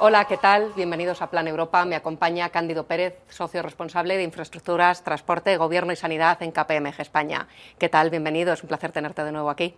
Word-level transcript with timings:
Hola, 0.00 0.26
¿qué 0.26 0.36
tal? 0.36 0.72
Bienvenidos 0.76 1.22
a 1.22 1.28
Plan 1.28 1.48
Europa. 1.48 1.84
Me 1.84 1.96
acompaña 1.96 2.50
Cándido 2.50 2.86
Pérez, 2.86 3.18
socio 3.30 3.62
responsable 3.62 4.16
de 4.16 4.22
Infraestructuras, 4.22 5.02
Transporte, 5.02 5.56
Gobierno 5.56 5.92
y 5.92 5.96
Sanidad 5.96 6.40
en 6.40 6.52
KPMG 6.52 7.00
España. 7.00 7.48
¿Qué 7.78 7.88
tal? 7.88 8.08
Bienvenido, 8.08 8.52
es 8.52 8.62
un 8.62 8.68
placer 8.68 8.92
tenerte 8.92 9.24
de 9.24 9.32
nuevo 9.32 9.50
aquí. 9.50 9.74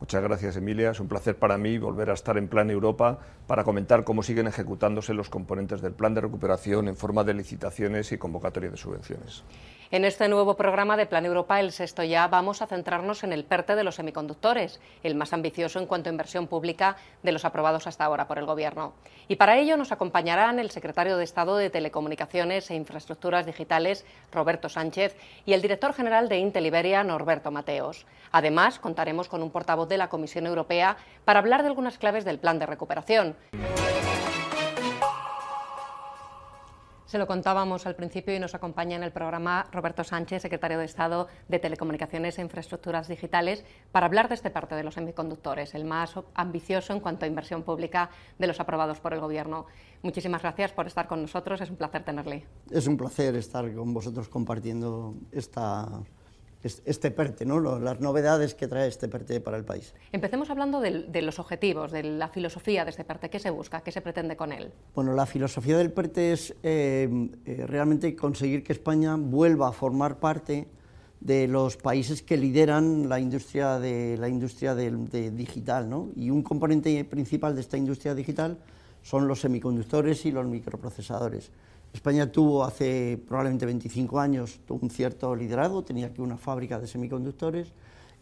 Muchas 0.00 0.22
gracias, 0.22 0.56
Emilia. 0.56 0.90
Es 0.90 1.00
un 1.00 1.08
placer 1.08 1.38
para 1.38 1.56
mí 1.56 1.78
volver 1.78 2.10
a 2.10 2.12
estar 2.12 2.36
en 2.36 2.46
Plan 2.46 2.68
Europa 2.68 3.20
para 3.46 3.64
comentar 3.64 4.04
cómo 4.04 4.22
siguen 4.22 4.48
ejecutándose 4.48 5.14
los 5.14 5.30
componentes 5.30 5.80
del 5.80 5.94
plan 5.94 6.12
de 6.12 6.20
recuperación 6.20 6.88
en 6.88 6.96
forma 6.96 7.24
de 7.24 7.32
licitaciones 7.32 8.12
y 8.12 8.18
convocatoria 8.18 8.68
de 8.68 8.76
subvenciones. 8.76 9.44
En 9.92 10.06
este 10.06 10.26
nuevo 10.26 10.56
programa 10.56 10.96
de 10.96 11.04
Plan 11.04 11.26
Europa, 11.26 11.60
el 11.60 11.70
sexto 11.70 12.02
ya, 12.02 12.26
vamos 12.26 12.62
a 12.62 12.66
centrarnos 12.66 13.24
en 13.24 13.32
el 13.34 13.44
PERTE 13.44 13.76
de 13.76 13.84
los 13.84 13.96
semiconductores, 13.96 14.80
el 15.02 15.14
más 15.14 15.34
ambicioso 15.34 15.78
en 15.78 15.84
cuanto 15.84 16.08
a 16.08 16.12
inversión 16.12 16.46
pública 16.46 16.96
de 17.22 17.30
los 17.30 17.44
aprobados 17.44 17.86
hasta 17.86 18.06
ahora 18.06 18.26
por 18.26 18.38
el 18.38 18.46
Gobierno. 18.46 18.94
Y 19.28 19.36
para 19.36 19.58
ello 19.58 19.76
nos 19.76 19.92
acompañarán 19.92 20.58
el 20.58 20.70
secretario 20.70 21.18
de 21.18 21.24
Estado 21.24 21.58
de 21.58 21.68
Telecomunicaciones 21.68 22.70
e 22.70 22.74
Infraestructuras 22.74 23.44
Digitales, 23.44 24.06
Roberto 24.32 24.70
Sánchez, 24.70 25.14
y 25.44 25.52
el 25.52 25.60
director 25.60 25.92
general 25.92 26.30
de 26.30 26.38
Intel 26.38 26.64
Iberia, 26.64 27.04
Norberto 27.04 27.50
Mateos. 27.50 28.06
Además, 28.30 28.78
contaremos 28.78 29.28
con 29.28 29.42
un 29.42 29.50
portavoz 29.50 29.90
de 29.90 29.98
la 29.98 30.08
Comisión 30.08 30.46
Europea 30.46 30.96
para 31.26 31.40
hablar 31.40 31.60
de 31.60 31.68
algunas 31.68 31.98
claves 31.98 32.24
del 32.24 32.38
plan 32.38 32.58
de 32.58 32.64
recuperación. 32.64 33.36
Se 37.12 37.18
lo 37.18 37.26
contábamos 37.26 37.84
al 37.84 37.94
principio 37.94 38.34
y 38.34 38.38
nos 38.38 38.54
acompaña 38.54 38.96
en 38.96 39.02
el 39.02 39.12
programa 39.12 39.66
Roberto 39.70 40.02
Sánchez, 40.02 40.40
secretario 40.40 40.78
de 40.78 40.86
Estado 40.86 41.28
de 41.46 41.58
Telecomunicaciones 41.58 42.38
e 42.38 42.40
Infraestructuras 42.40 43.06
Digitales, 43.06 43.66
para 43.92 44.06
hablar 44.06 44.30
de 44.30 44.34
este 44.34 44.48
parte 44.48 44.74
de 44.74 44.82
los 44.82 44.94
semiconductores, 44.94 45.74
el 45.74 45.84
más 45.84 46.14
ambicioso 46.32 46.94
en 46.94 47.00
cuanto 47.00 47.26
a 47.26 47.28
inversión 47.28 47.64
pública 47.64 48.08
de 48.38 48.46
los 48.46 48.60
aprobados 48.60 48.98
por 48.98 49.12
el 49.12 49.20
Gobierno. 49.20 49.66
Muchísimas 50.00 50.40
gracias 50.40 50.72
por 50.72 50.86
estar 50.86 51.06
con 51.06 51.20
nosotros, 51.20 51.60
es 51.60 51.68
un 51.68 51.76
placer 51.76 52.02
tenerle. 52.02 52.46
Es 52.70 52.86
un 52.86 52.96
placer 52.96 53.36
estar 53.36 53.70
con 53.74 53.92
vosotros 53.92 54.30
compartiendo 54.30 55.14
esta 55.32 55.86
este 56.62 57.10
PERTE, 57.10 57.44
¿no? 57.44 57.60
las 57.60 58.00
novedades 58.00 58.54
que 58.54 58.68
trae 58.68 58.88
este 58.88 59.08
PERTE 59.08 59.40
para 59.40 59.56
el 59.56 59.64
país. 59.64 59.94
Empecemos 60.12 60.50
hablando 60.50 60.80
de, 60.80 61.22
los 61.22 61.38
objetivos, 61.38 61.90
de 61.90 62.02
la 62.04 62.28
filosofía 62.28 62.84
de 62.84 62.90
este 62.90 63.04
PERTE. 63.04 63.30
¿Qué 63.30 63.38
se 63.38 63.50
busca? 63.50 63.80
¿Qué 63.82 63.92
se 63.92 64.00
pretende 64.00 64.36
con 64.36 64.52
él? 64.52 64.72
Bueno, 64.94 65.14
la 65.14 65.26
filosofía 65.26 65.76
del 65.76 65.92
PERTE 65.92 66.32
es 66.32 66.54
eh, 66.62 67.08
eh, 67.44 67.64
realmente 67.66 68.14
conseguir 68.14 68.62
que 68.62 68.72
España 68.72 69.16
vuelva 69.16 69.68
a 69.68 69.72
formar 69.72 70.18
parte 70.18 70.68
de 71.20 71.46
los 71.46 71.76
países 71.76 72.22
que 72.22 72.36
lideran 72.36 73.08
la 73.08 73.20
industria, 73.20 73.78
de, 73.78 74.16
la 74.18 74.28
industria 74.28 74.74
digital. 74.74 75.88
¿no? 75.88 76.10
Y 76.16 76.30
un 76.30 76.42
componente 76.42 77.04
principal 77.04 77.54
de 77.54 77.60
esta 77.60 77.76
industria 77.76 78.14
digital 78.14 78.58
son 79.02 79.28
los 79.28 79.40
semiconductores 79.40 80.24
y 80.26 80.32
los 80.32 80.46
microprocesadores. 80.46 81.50
España 81.92 82.30
tuvo 82.32 82.64
hace 82.64 83.20
probablemente 83.28 83.66
25 83.66 84.18
años 84.18 84.60
un 84.68 84.88
cierto 84.88 85.36
liderazgo, 85.36 85.84
tenía 85.84 86.06
aquí 86.06 86.22
una 86.22 86.38
fábrica 86.38 86.78
de 86.78 86.86
semiconductores 86.86 87.72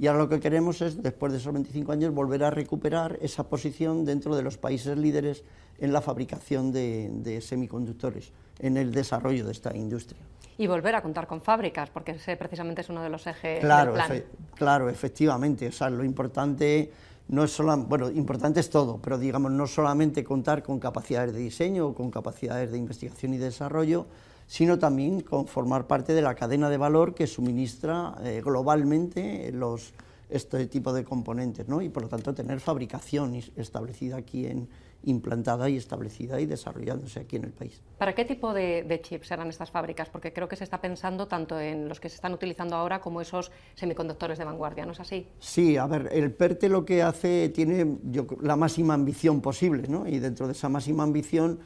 y 0.00 0.06
ahora 0.06 0.20
lo 0.20 0.28
que 0.30 0.40
queremos 0.40 0.80
es, 0.80 1.02
después 1.02 1.30
de 1.30 1.38
esos 1.38 1.52
25 1.52 1.92
años, 1.92 2.14
volver 2.14 2.42
a 2.42 2.50
recuperar 2.50 3.18
esa 3.20 3.44
posición 3.44 4.06
dentro 4.06 4.34
de 4.34 4.42
los 4.42 4.56
países 4.56 4.96
líderes 4.96 5.44
en 5.78 5.92
la 5.92 6.00
fabricación 6.00 6.72
de, 6.72 7.38
semiconductores, 7.42 8.32
en 8.60 8.78
el 8.78 8.92
desarrollo 8.92 9.44
de 9.44 9.52
esta 9.52 9.76
industria. 9.76 10.22
Y 10.56 10.66
volver 10.66 10.94
a 10.94 11.02
contar 11.02 11.26
con 11.26 11.42
fábricas, 11.42 11.90
porque 11.90 12.12
ese 12.12 12.34
precisamente 12.38 12.80
es 12.80 12.88
uno 12.88 13.02
de 13.02 13.10
los 13.10 13.26
ejes 13.26 13.60
claro, 13.60 13.92
del 13.92 14.06
plan. 14.06 14.24
claro, 14.54 14.88
efectivamente. 14.88 15.68
O 15.68 15.72
sea, 15.72 15.90
lo 15.90 16.02
importante 16.02 16.90
no 17.30 17.44
es 17.44 17.52
solo, 17.52 17.76
bueno, 17.76 18.10
importante 18.10 18.58
es 18.58 18.70
todo, 18.70 18.98
pero 19.00 19.16
digamos, 19.16 19.52
no 19.52 19.66
solamente 19.66 20.24
contar 20.24 20.62
con 20.62 20.80
capacidades 20.80 21.32
de 21.32 21.38
diseño 21.38 21.88
o 21.88 21.94
con 21.94 22.10
capacidades 22.10 22.72
de 22.72 22.78
investigación 22.78 23.34
y 23.34 23.38
desarrollo, 23.38 24.06
sino 24.48 24.80
también 24.80 25.24
formar 25.46 25.86
parte 25.86 26.12
de 26.12 26.22
la 26.22 26.34
cadena 26.34 26.68
de 26.68 26.76
valor 26.76 27.14
que 27.14 27.28
suministra 27.28 28.16
eh, 28.24 28.42
globalmente 28.44 29.52
los, 29.52 29.92
este 30.28 30.66
tipo 30.66 30.92
de 30.92 31.04
componentes, 31.04 31.68
¿no? 31.68 31.82
y 31.82 31.88
por 31.88 32.02
lo 32.02 32.08
tanto 32.08 32.34
tener 32.34 32.58
fabricación 32.58 33.40
establecida 33.56 34.16
aquí 34.16 34.46
en, 34.46 34.68
implantada 35.04 35.68
y 35.70 35.76
establecida 35.76 36.40
y 36.40 36.46
desarrollándose 36.46 37.20
aquí 37.20 37.36
en 37.36 37.44
el 37.44 37.52
país. 37.52 37.80
¿Para 37.98 38.14
qué 38.14 38.24
tipo 38.24 38.52
de, 38.52 39.00
chips 39.02 39.28
serán 39.28 39.48
estas 39.48 39.70
fábricas? 39.70 40.08
Porque 40.08 40.32
creo 40.32 40.48
que 40.48 40.56
se 40.56 40.64
está 40.64 40.80
pensando 40.80 41.26
tanto 41.26 41.58
en 41.58 41.88
los 41.88 42.00
que 42.00 42.08
se 42.08 42.16
están 42.16 42.32
utilizando 42.32 42.76
ahora 42.76 43.00
como 43.00 43.20
esos 43.20 43.50
semiconductores 43.74 44.38
de 44.38 44.44
vanguardia, 44.44 44.84
¿no 44.84 44.92
es 44.92 45.00
así? 45.00 45.26
Sí, 45.38 45.76
a 45.76 45.86
ver, 45.86 46.08
el 46.12 46.32
PERTE 46.32 46.68
lo 46.68 46.84
que 46.84 47.02
hace 47.02 47.48
tiene 47.48 47.98
la 48.42 48.56
máxima 48.56 48.94
ambición 48.94 49.40
posible, 49.40 49.88
¿no? 49.88 50.06
Y 50.06 50.18
dentro 50.18 50.46
de 50.46 50.52
esa 50.52 50.68
máxima 50.68 51.02
ambición, 51.02 51.60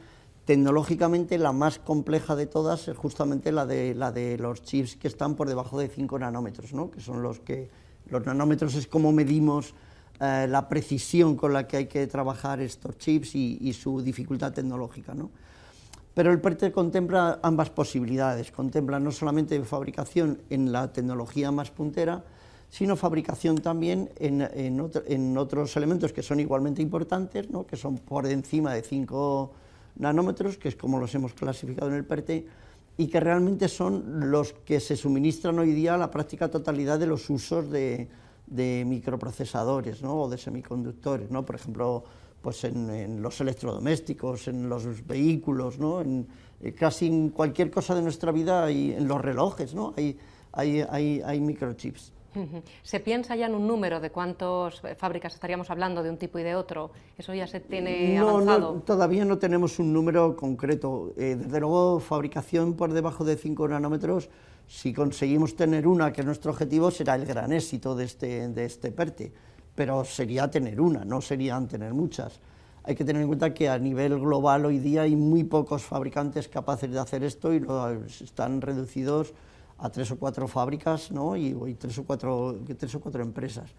tecnológicamente 0.45 1.37
la 1.37 1.51
más 1.51 1.79
compleja 1.79 2.35
de 2.35 2.47
todas 2.47 2.87
es 2.87 2.95
justamente 2.95 3.51
la 3.51 3.65
de, 3.65 3.95
la 3.95 4.11
de 4.11 4.37
los 4.37 4.61
chips 4.61 4.95
que 4.95 5.07
están 5.07 5.35
por 5.35 5.49
debajo 5.49 5.77
de 5.79 5.89
5 5.89 6.19
nanómetros, 6.19 6.73
¿no? 6.73 6.91
Que 6.91 7.01
son 7.01 7.21
los 7.21 7.39
que... 7.39 7.69
Los 8.07 8.23
nanómetros 8.23 8.75
es 8.75 8.85
como 8.85 9.11
medimos 9.11 9.73
eh, 10.19 10.47
la 10.49 10.69
precisión 10.69 11.35
con 11.35 11.51
la 11.51 11.67
que 11.67 11.75
hay 11.77 11.85
que 11.87 12.07
trabajar 12.07 12.61
estos 12.61 12.97
chips 12.97 13.35
y, 13.35 13.73
su 13.73 14.01
dificultad 14.01 14.53
tecnológica. 14.53 15.13
¿no? 15.13 15.29
Pero 16.13 16.31
el 16.31 16.39
PERTE 16.39 16.71
contempla 16.71 17.39
ambas 17.43 17.69
posibilidades, 17.69 18.49
contempla 18.51 18.97
no 18.97 19.11
solamente 19.11 19.61
fabricación 19.63 20.39
en 20.49 20.71
la 20.71 20.93
tecnología 20.93 21.51
más 21.51 21.69
puntera, 21.69 22.23
sino 22.69 22.95
fabricación 22.95 23.57
también 23.57 24.09
en, 24.17 24.41
en, 24.41 25.37
otros 25.37 25.75
elementos 25.75 26.13
que 26.13 26.23
son 26.23 26.39
igualmente 26.39 26.81
importantes, 26.81 27.49
¿no? 27.49 27.65
que 27.67 27.75
son 27.75 27.97
por 27.97 28.25
encima 28.25 28.73
de 28.73 28.83
5 28.83 29.51
nanómetros, 29.97 30.57
que 30.57 30.69
es 30.69 30.77
como 30.77 30.97
los 30.97 31.13
hemos 31.13 31.33
clasificado 31.33 31.89
en 31.89 31.97
el 31.97 32.05
PERTE, 32.05 32.47
y 32.97 33.07
que 33.07 33.19
realmente 33.19 33.67
son 33.67 34.31
los 34.31 34.53
que 34.53 34.79
se 34.79 34.95
suministran 34.95 35.59
hoy 35.59 35.73
día 35.73 35.95
a 35.95 35.97
la 35.97 36.09
práctica 36.09 36.49
totalidad 36.49 36.97
de 36.97 37.07
los 37.07 37.29
usos 37.29 37.69
de, 37.69 38.07
de 38.47 38.83
microprocesadores 38.85 40.01
¿no? 40.01 40.21
o 40.21 40.29
de 40.29 40.37
semiconductores, 40.37 41.31
¿no? 41.31 41.45
por 41.45 41.55
ejemplo, 41.55 42.03
pues 42.41 42.63
en, 42.63 43.21
los 43.21 43.41
electrodomésticos, 43.41 44.47
en 44.47 44.69
los 44.69 45.05
vehículos, 45.05 45.79
¿no? 45.79 46.01
en, 46.01 46.27
eh, 46.61 46.73
casi 46.73 47.07
en 47.07 47.29
cualquier 47.29 47.71
cosa 47.71 47.95
de 47.95 48.01
nuestra 48.01 48.31
vida, 48.31 48.69
y 48.71 48.91
en 48.91 49.07
los 49.07 49.21
relojes, 49.21 49.73
¿no? 49.73 49.93
hay, 49.97 50.17
hay, 50.51 50.81
hay, 50.89 51.21
hay 51.25 51.41
microchips. 51.41 52.14
¿Se 52.83 52.99
piensa 52.99 53.35
ya 53.35 53.47
en 53.47 53.55
un 53.55 53.67
número 53.67 53.99
de 53.99 54.11
cuántas 54.11 54.81
fábricas 54.97 55.33
estaríamos 55.33 55.69
hablando 55.69 56.03
de 56.03 56.09
un 56.09 56.17
tipo 56.17 56.39
y 56.39 56.43
de 56.43 56.55
otro? 56.55 56.91
¿Eso 57.17 57.33
ya 57.33 57.47
se 57.47 57.59
tiene 57.59 58.17
avanzado? 58.17 58.73
No, 58.73 58.81
todavía 58.81 59.25
no 59.25 59.37
tenemos 59.37 59.79
un 59.79 59.93
número 59.93 60.35
concreto. 60.35 61.13
Eh, 61.17 61.35
desde 61.37 61.59
luego, 61.59 61.99
fabricación 61.99 62.75
por 62.75 62.93
debajo 62.93 63.23
de 63.23 63.35
5 63.35 63.67
nanómetros 63.67 64.29
si 64.67 64.93
conseguimos 64.93 65.55
tener 65.55 65.87
una, 65.87 66.11
que 66.11 66.21
es 66.21 66.25
nuestro 66.25 66.51
objetivo, 66.51 66.89
será 66.91 67.15
el 67.15 67.25
gran 67.25 67.53
éxito 67.53 67.95
de 67.95 68.05
este, 68.05 68.47
de 68.49 68.65
este 68.65 68.91
PERTE, 68.91 69.31
pero 69.75 70.03
sería 70.03 70.49
tener 70.49 70.81
una, 70.81 71.05
no 71.05 71.21
serían 71.21 71.67
tener 71.67 71.93
muchas. 71.93 72.39
Hay 72.83 72.95
que 72.95 73.03
tener 73.03 73.21
en 73.21 73.27
cuenta 73.27 73.53
que 73.53 73.69
a 73.69 73.77
nivel 73.79 74.19
global 74.19 74.65
hoy 74.65 74.79
día 74.79 75.03
hay 75.03 75.15
muy 75.15 75.43
pocos 75.43 75.83
fabricantes 75.83 76.47
capaces 76.47 76.91
de 76.91 76.99
hacer 76.99 77.23
esto 77.23 77.53
y 77.53 77.63
están 78.21 78.61
reducidos 78.61 79.33
a 79.77 79.89
tres 79.89 80.11
o 80.11 80.17
cuatro 80.17 80.47
fábricas 80.47 81.11
¿no? 81.11 81.35
y, 81.35 81.53
tres, 81.75 81.97
o 81.97 82.03
cuatro, 82.03 82.57
tres 82.77 82.95
o 82.95 82.99
cuatro 82.99 83.21
empresas. 83.21 83.69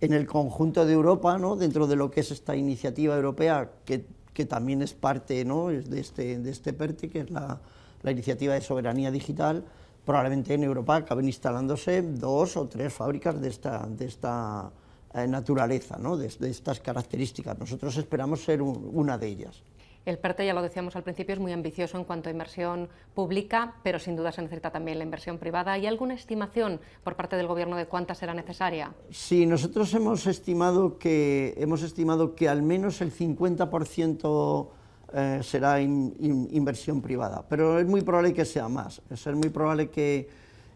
En 0.00 0.12
el 0.12 0.26
conjunto 0.26 0.84
de 0.84 0.92
Europa, 0.92 1.38
¿no? 1.38 1.56
dentro 1.56 1.86
de 1.86 1.96
lo 1.96 2.10
que 2.10 2.20
es 2.20 2.30
esta 2.30 2.56
iniciativa 2.56 3.14
europea, 3.14 3.70
que, 3.84 4.06
que 4.32 4.44
también 4.46 4.82
es 4.82 4.94
parte 4.94 5.44
¿no? 5.44 5.68
de, 5.68 6.00
este, 6.00 6.38
de 6.38 6.50
este 6.50 6.72
PERTE, 6.72 7.10
que 7.10 7.20
es 7.20 7.30
la, 7.30 7.60
la 8.02 8.10
iniciativa 8.10 8.54
de 8.54 8.60
soberanía 8.60 9.10
digital, 9.10 9.64
probablemente 10.04 10.54
en 10.54 10.64
Europa 10.64 10.96
acaben 10.96 11.26
instalándose 11.26 12.02
dos 12.02 12.56
o 12.56 12.68
tres 12.68 12.92
fábricas 12.92 13.40
de 13.40 13.48
esta, 13.48 13.86
de 13.88 14.04
esta 14.06 14.70
eh, 15.14 15.26
naturaleza, 15.26 15.96
¿no? 15.98 16.16
de, 16.16 16.26
estas 16.26 16.80
características. 16.80 17.58
Nosotros 17.58 17.96
esperamos 17.96 18.42
ser 18.42 18.60
una 18.62 19.16
de 19.16 19.28
ellas. 19.28 19.62
El 20.06 20.18
PERTE, 20.18 20.44
ya 20.44 20.52
lo 20.52 20.60
decíamos 20.60 20.96
al 20.96 21.02
principio, 21.02 21.32
es 21.32 21.40
muy 21.40 21.52
ambicioso 21.52 21.96
en 21.96 22.04
cuanto 22.04 22.28
a 22.28 22.32
inversión 22.32 22.88
pública, 23.14 23.74
pero 23.82 23.98
sin 23.98 24.16
duda 24.16 24.32
se 24.32 24.42
necesita 24.42 24.70
también 24.70 24.98
la 24.98 25.04
inversión 25.04 25.38
privada. 25.38 25.72
¿Hay 25.72 25.86
alguna 25.86 26.12
estimación 26.12 26.78
por 27.02 27.16
parte 27.16 27.36
del 27.36 27.46
Gobierno 27.46 27.76
de 27.76 27.86
cuánta 27.86 28.14
será 28.14 28.34
necesaria? 28.34 28.92
Sí, 29.10 29.46
nosotros 29.46 29.94
hemos 29.94 30.26
estimado 30.26 30.98
que, 30.98 31.54
hemos 31.56 31.82
estimado 31.82 32.34
que 32.34 32.50
al 32.50 32.62
menos 32.62 33.00
el 33.00 33.12
50% 33.12 34.68
eh, 35.14 35.40
será 35.42 35.80
inversión 35.80 37.00
privada, 37.00 37.46
pero 37.48 37.78
es 37.78 37.86
muy 37.86 38.02
probable 38.02 38.34
que 38.34 38.44
sea 38.44 38.68
más, 38.68 39.00
es 39.10 39.26
muy 39.28 39.48
probable 39.48 39.88
que 39.88 40.28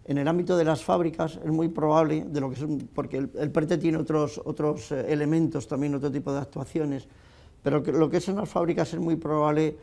en 0.06 0.16
el 0.16 0.26
ámbito 0.26 0.56
de 0.56 0.64
las 0.64 0.82
fábricas 0.82 1.38
es 1.44 1.50
muy 1.50 1.68
probable, 1.68 2.24
de 2.26 2.40
lo 2.40 2.50
que 2.50 2.86
porque 2.94 3.18
el, 3.18 3.28
PERTE 3.28 3.76
tiene 3.76 3.98
otros, 3.98 4.40
otros 4.42 4.90
eh, 4.90 5.04
elementos, 5.08 5.68
también 5.68 5.94
otro 5.94 6.10
tipo 6.10 6.32
de 6.32 6.38
actuaciones, 6.38 7.06
pero 7.68 7.98
lo 7.98 8.08
que 8.08 8.18
son 8.18 8.36
las 8.36 8.48
fábricas 8.48 8.94
es 8.94 8.98
muy 8.98 9.16
probable 9.16 9.76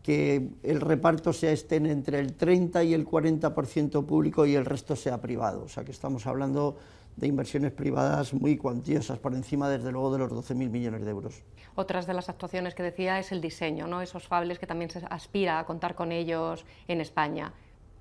que 0.00 0.48
el 0.62 0.80
reparto 0.80 1.32
sea 1.32 1.50
estén 1.50 1.86
entre 1.86 2.20
el 2.20 2.34
30 2.34 2.84
y 2.84 2.94
el 2.94 3.04
40% 3.04 4.06
público 4.06 4.46
y 4.46 4.54
el 4.54 4.64
resto 4.64 4.94
sea 4.94 5.20
privado. 5.20 5.64
O 5.64 5.68
sea 5.68 5.84
que 5.84 5.90
estamos 5.90 6.24
hablando 6.28 6.76
de 7.16 7.26
inversiones 7.26 7.72
privadas 7.72 8.32
muy 8.32 8.56
cuantiosas, 8.56 9.18
por 9.18 9.34
encima 9.34 9.68
desde 9.68 9.90
luego 9.90 10.12
de 10.12 10.18
los 10.18 10.30
12.000 10.30 10.70
millones 10.70 11.04
de 11.04 11.10
euros. 11.10 11.42
Otras 11.74 12.06
de 12.06 12.14
las 12.14 12.28
actuaciones 12.28 12.76
que 12.76 12.84
decía 12.84 13.18
es 13.18 13.32
el 13.32 13.40
diseño, 13.40 13.88
¿no? 13.88 14.02
esos 14.02 14.28
fables 14.28 14.60
que 14.60 14.68
también 14.68 14.90
se 14.90 15.02
aspira 15.10 15.58
a 15.58 15.66
contar 15.66 15.96
con 15.96 16.12
ellos 16.12 16.64
en 16.86 17.00
España. 17.00 17.52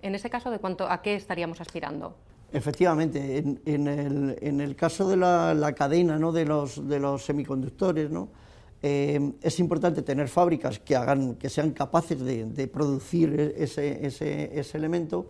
En 0.04 0.14
ese 0.14 0.30
caso, 0.30 0.52
¿de 0.52 0.60
cuánto, 0.60 0.88
¿a 0.88 1.02
qué 1.02 1.16
estaríamos 1.16 1.62
aspirando? 1.62 2.16
Efectivamente, 2.54 3.40
en, 3.66 4.62
el, 4.62 4.76
caso 4.76 5.10
de 5.10 5.18
la, 5.18 5.74
cadena 5.76 6.20
¿no? 6.20 6.32
de, 6.32 6.46
los, 6.46 6.88
de 6.88 7.00
los 7.00 7.26
semiconductores, 7.26 8.12
¿no? 8.12 8.30
Eh, 8.84 9.34
es 9.42 9.60
importante 9.60 10.02
tener 10.02 10.28
fábricas 10.28 10.80
que, 10.80 10.96
hagan, 10.96 11.36
que 11.36 11.50
sean 11.50 11.72
capaces 11.72 12.20
de, 12.20 12.68
producir 12.68 13.54
ese, 13.56 14.06
ese, 14.06 14.60
ese, 14.60 14.78
elemento, 14.78 15.28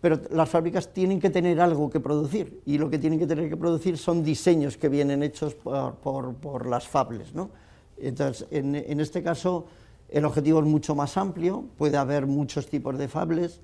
pero 0.00 0.20
las 0.30 0.48
fábricas 0.48 0.92
tienen 0.92 1.20
que 1.20 1.30
tener 1.30 1.60
algo 1.60 1.88
que 1.88 2.00
producir, 2.00 2.60
y 2.66 2.78
lo 2.78 2.90
que 2.90 2.98
tienen 2.98 3.18
que 3.18 3.26
tener 3.26 3.48
que 3.48 3.56
producir 3.56 3.96
son 3.96 4.24
diseños 4.24 4.76
que 4.76 4.88
vienen 4.88 5.22
hechos 5.22 5.54
por, 5.54 5.94
por, 5.96 6.34
por 6.34 6.66
las 6.66 6.88
fables. 6.88 7.32
¿no? 7.34 7.50
Entonces, 7.96 8.46
en, 8.50 8.74
en 8.74 9.00
este 9.00 9.22
caso, 9.22 9.66
el 10.08 10.24
objetivo 10.24 10.60
es 10.60 10.66
mucho 10.66 10.94
más 10.94 11.16
amplio, 11.16 11.64
puede 11.78 11.96
haber 11.96 12.26
muchos 12.26 12.66
tipos 12.66 12.98
de 12.98 13.08
fables, 13.08 13.60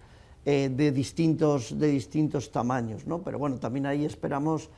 eh, 0.46 0.70
de, 0.72 0.90
distintos, 0.90 1.78
de 1.78 1.88
distintos 1.88 2.50
tamaños, 2.50 3.06
¿no? 3.06 3.22
pero 3.22 3.38
bueno, 3.38 3.58
también 3.58 3.84
ahí 3.84 4.06
esperamos 4.06 4.70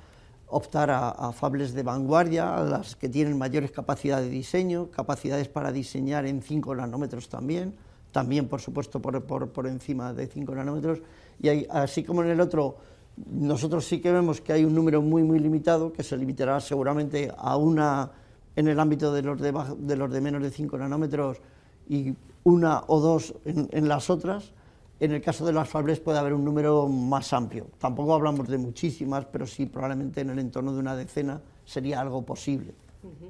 optar 0.53 0.91
a, 0.91 1.33
fables 1.33 1.73
de 1.73 1.83
vanguardia, 1.83 2.55
a 2.55 2.63
las 2.63 2.95
que 2.95 3.09
tienen 3.09 3.39
mayores 3.39 3.71
capacidades 3.71 4.27
de 4.27 4.37
diseño, 4.37 4.91
capacidades 4.91 5.49
para 5.49 5.73
diseñar 5.73 6.27
en 6.27 6.43
5 6.43 6.75
nanómetros 6.75 7.31
también, 7.31 7.75
también 8.13 8.49
por 8.49 8.61
supuesto 8.61 9.01
por, 9.01 9.25
por, 9.25 9.67
encima 9.67 10.13
de 10.13 10.27
5 10.27 10.55
nanómetros, 10.55 11.01
y 11.41 11.67
así 11.71 12.05
como 12.05 12.23
en 12.23 12.29
el 12.29 12.41
otro, 12.41 12.77
nosotros 13.33 13.87
sí 13.87 14.01
que 14.01 14.13
vemos 14.13 14.43
que 14.43 14.53
hay 14.53 14.65
un 14.67 14.75
número 14.75 15.01
muy 15.01 15.23
muy 15.23 15.39
limitado, 15.39 15.91
que 15.91 16.03
se 16.03 16.19
limitará 16.19 16.61
seguramente 16.61 17.33
a 17.35 17.57
una 17.57 18.11
en 18.55 18.69
el 18.69 18.79
ámbito 18.79 19.11
de 19.11 19.23
los 19.23 19.41
de, 19.41 19.53
de, 19.79 19.97
los 19.97 20.13
de 20.13 20.21
menos 20.21 20.43
de 20.43 20.51
5 20.51 20.77
nanómetros 20.77 21.39
y 21.89 22.15
una 22.45 22.83
o 22.89 23.01
dos 23.01 23.35
en 23.45 23.89
las 23.89 24.11
otras, 24.11 24.53
en 25.03 25.11
el 25.11 25.21
caso 25.21 25.45
de 25.45 25.53
las 25.53 25.69
fables 25.69 25.99
puede 25.99 26.21
haber 26.21 26.33
un 26.33 26.45
número 26.45 26.87
más 26.87 27.33
amplio. 27.33 27.67
Tampoco 27.79 28.15
hablamos 28.15 28.47
de 28.47 28.57
muchísimas, 28.57 29.25
pero 29.25 29.49
sí 29.49 29.67
probablemente 29.67 30.21
en 30.21 30.31
el 30.31 30.39
entorno 30.39 30.73
de 30.73 30.79
una 30.79 30.95
decena 30.95 31.41
sería 31.65 32.01
algo 32.01 32.23
posible. 32.23 32.73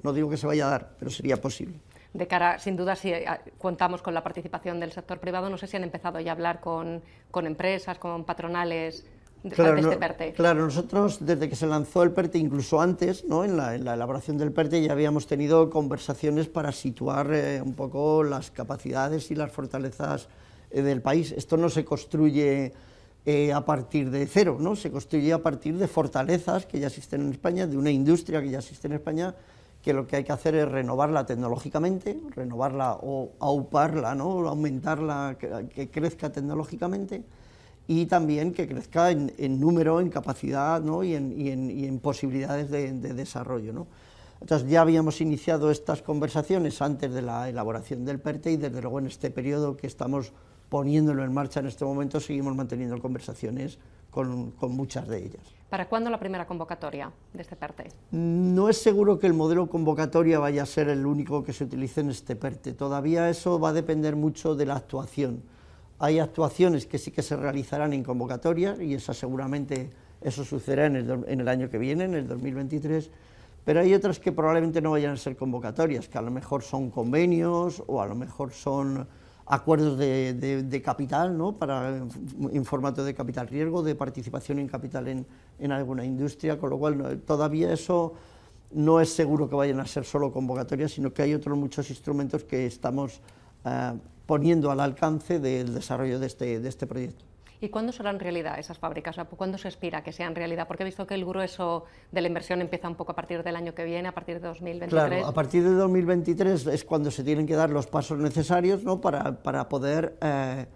No 0.02 0.12
digo 0.12 0.28
que 0.28 0.36
se 0.36 0.46
vaya 0.46 0.66
a 0.66 0.70
dar, 0.70 0.90
pero 0.98 1.10
sería 1.10 1.40
posible. 1.40 1.76
De 2.12 2.26
cara, 2.26 2.58
sin 2.58 2.76
duda, 2.76 2.94
si 2.94 3.10
eh, 3.10 3.24
contamos 3.56 4.02
con 4.02 4.12
la 4.12 4.22
participación 4.22 4.80
del 4.80 4.92
sector 4.92 5.18
privado, 5.18 5.48
no 5.48 5.56
sé 5.56 5.66
si 5.66 5.78
han 5.78 5.82
empezado 5.82 6.20
ya 6.20 6.32
a 6.32 6.34
hablar 6.34 6.60
con, 6.60 7.02
empresas, 7.32 7.98
con 7.98 8.24
patronales 8.24 9.06
claro, 9.54 9.78
este 9.78 9.96
PERTE. 9.96 10.32
claro, 10.34 10.66
nosotros 10.66 11.24
desde 11.24 11.48
que 11.48 11.56
se 11.56 11.66
lanzó 11.66 12.02
el 12.02 12.12
PERTE, 12.12 12.36
incluso 12.36 12.82
antes, 12.82 13.24
¿no? 13.24 13.44
en, 13.44 13.56
la, 13.56 13.74
elaboración 13.74 14.36
del 14.36 14.52
PERTE, 14.52 14.82
ya 14.82 14.92
habíamos 14.92 15.26
tenido 15.26 15.70
conversaciones 15.70 16.48
para 16.48 16.70
situar 16.70 17.32
eh, 17.32 17.62
un 17.62 17.72
poco 17.72 18.22
las 18.24 18.50
capacidades 18.50 19.30
y 19.30 19.36
las 19.36 19.50
fortalezas 19.50 20.28
del 20.80 21.02
país. 21.02 21.32
Esto 21.32 21.56
no 21.56 21.68
se 21.68 21.84
construye 21.84 22.72
eh, 23.24 23.52
a 23.52 23.64
partir 23.64 24.10
de 24.10 24.26
cero, 24.26 24.56
¿no? 24.58 24.74
se 24.74 24.90
construye 24.90 25.32
a 25.32 25.40
partir 25.40 25.78
de 25.78 25.86
fortalezas 25.86 26.66
que 26.66 26.80
ya 26.80 26.88
existen 26.88 27.20
en 27.20 27.30
España, 27.30 27.68
de 27.68 27.76
una 27.76 27.90
industria 27.90 28.42
que 28.42 28.50
ya 28.50 28.58
existe 28.58 28.88
en 28.88 28.94
España, 28.94 29.32
que 29.80 29.92
lo 29.92 30.08
que 30.08 30.16
hay 30.16 30.24
que 30.24 30.32
hacer 30.32 30.56
es 30.56 30.68
renovarla 30.68 31.24
tecnológicamente, 31.24 32.18
renovarla 32.34 32.98
o 33.00 33.30
auparla, 33.38 34.16
¿no? 34.16 34.48
aumentarla, 34.48 35.36
que, 35.38 35.88
crezca 35.88 36.32
tecnológicamente 36.32 37.22
y 37.86 38.06
también 38.06 38.52
que 38.52 38.66
crezca 38.66 39.12
en, 39.12 39.60
número, 39.60 40.00
en 40.00 40.08
capacidad 40.08 40.80
¿no? 40.80 41.04
y, 41.04 41.14
en, 41.14 41.32
y, 41.70 41.86
en, 41.86 42.00
posibilidades 42.00 42.72
de, 42.72 42.92
de 42.92 43.14
desarrollo. 43.14 43.72
¿no? 43.72 43.86
Entonces 44.40 44.68
ya 44.68 44.80
habíamos 44.80 45.20
iniciado 45.20 45.70
estas 45.70 46.02
conversaciones 46.02 46.82
antes 46.82 47.12
de 47.12 47.22
la 47.22 47.48
elaboración 47.48 48.04
del 48.04 48.18
PERTE 48.18 48.50
y 48.50 48.56
desde 48.56 48.82
luego 48.82 48.98
en 48.98 49.06
este 49.06 49.30
periodo 49.30 49.76
que 49.76 49.86
estamos 49.86 50.32
poniéndolo 50.72 51.22
en 51.22 51.34
marcha 51.34 51.60
en 51.60 51.66
este 51.66 51.84
momento, 51.84 52.18
seguimos 52.18 52.56
manteniendo 52.56 52.98
conversaciones 52.98 53.78
con, 54.10 54.54
muchas 54.70 55.06
de 55.06 55.18
ellas. 55.18 55.42
¿Para 55.68 55.86
cuándo 55.86 56.08
la 56.08 56.18
primera 56.18 56.46
convocatoria 56.46 57.12
de 57.34 57.42
este 57.42 57.56
PERTE? 57.56 57.90
No 58.12 58.70
es 58.70 58.78
seguro 58.78 59.18
que 59.18 59.26
el 59.26 59.34
modelo 59.34 59.66
convocatoria 59.68 60.38
vaya 60.38 60.62
a 60.62 60.66
ser 60.66 60.88
el 60.88 61.04
único 61.04 61.44
que 61.44 61.52
se 61.52 61.64
utilice 61.64 62.00
en 62.00 62.08
este 62.08 62.36
PERTE. 62.36 62.72
Todavía 62.72 63.28
eso 63.28 63.60
va 63.60 63.68
a 63.68 63.72
depender 63.74 64.16
mucho 64.16 64.54
de 64.54 64.64
la 64.64 64.76
actuación. 64.76 65.42
Hay 65.98 66.20
actuaciones 66.20 66.86
que 66.86 66.96
sí 66.96 67.10
que 67.10 67.20
se 67.20 67.36
realizarán 67.36 67.92
en 67.92 68.02
convocatoria 68.02 68.82
y 68.82 68.94
esa 68.94 69.12
seguramente 69.12 69.90
eso 70.22 70.42
sucederá 70.42 70.86
en 70.86 70.96
el, 70.96 71.24
en 71.28 71.40
el 71.42 71.48
año 71.48 71.68
que 71.68 71.76
viene, 71.76 72.04
en 72.04 72.14
el 72.14 72.26
2023, 72.26 73.10
pero 73.66 73.80
hay 73.80 73.92
otras 73.92 74.18
que 74.18 74.32
probablemente 74.32 74.80
no 74.80 74.92
vayan 74.92 75.12
a 75.12 75.16
ser 75.18 75.36
convocatorias, 75.36 76.08
que 76.08 76.16
a 76.16 76.22
lo 76.22 76.30
mejor 76.30 76.62
son 76.62 76.90
convenios 76.90 77.82
o 77.86 78.00
a 78.00 78.06
lo 78.06 78.14
mejor 78.14 78.52
son 78.52 79.06
acuerdos 79.52 79.98
de, 79.98 80.82
capital, 80.82 81.36
¿no? 81.36 81.52
para, 81.52 81.98
en 81.98 82.64
formato 82.64 83.04
de 83.04 83.14
capital 83.14 83.48
riesgo, 83.48 83.82
de 83.82 83.94
participación 83.94 84.58
en 84.58 84.66
capital 84.66 85.08
en, 85.08 85.72
alguna 85.72 86.06
industria, 86.06 86.58
con 86.58 86.70
lo 86.70 86.78
cual 86.78 87.20
todavía 87.26 87.70
eso 87.70 88.14
no 88.70 88.98
es 88.98 89.12
seguro 89.12 89.50
que 89.50 89.54
vayan 89.54 89.78
a 89.80 89.86
ser 89.86 90.06
solo 90.06 90.32
convocatorias, 90.32 90.92
sino 90.92 91.12
que 91.12 91.20
hay 91.20 91.34
otros 91.34 91.58
muchos 91.58 91.90
instrumentos 91.90 92.44
que 92.44 92.64
estamos 92.64 93.20
eh, 93.66 93.92
poniendo 94.24 94.70
al 94.70 94.80
alcance 94.80 95.38
del 95.38 95.74
desarrollo 95.74 96.18
de 96.18 96.28
este, 96.28 96.58
de 96.58 96.68
este 96.70 96.86
proyecto. 96.86 97.31
¿Y 97.62 97.68
cuándo 97.68 97.92
serán 97.92 98.18
realidad 98.18 98.58
esas 98.58 98.76
fábricas? 98.76 99.14
¿Cuándo 99.36 99.56
se 99.56 99.68
espera 99.68 100.02
que 100.02 100.10
sean 100.10 100.34
realidad? 100.34 100.66
Porque 100.66 100.82
he 100.82 100.84
visto 100.84 101.06
que 101.06 101.14
el 101.14 101.24
grueso 101.24 101.84
de 102.10 102.20
la 102.20 102.26
inversión 102.26 102.60
empieza 102.60 102.88
un 102.88 102.96
poco 102.96 103.12
a 103.12 103.14
partir 103.14 103.44
del 103.44 103.54
año 103.54 103.72
que 103.72 103.84
viene, 103.84 104.08
a 104.08 104.12
partir 104.12 104.40
de 104.40 104.48
2023. 104.48 104.90
Claro, 104.90 105.26
a 105.28 105.32
partir 105.32 105.62
de 105.62 105.70
2023 105.70 106.66
es 106.66 106.84
cuando 106.84 107.12
se 107.12 107.22
tienen 107.22 107.46
que 107.46 107.54
dar 107.54 107.70
los 107.70 107.86
pasos 107.86 108.18
necesarios 108.18 108.82
¿no? 108.82 109.00
para, 109.00 109.44
para 109.44 109.68
poder 109.68 110.18
eh, 110.20 110.66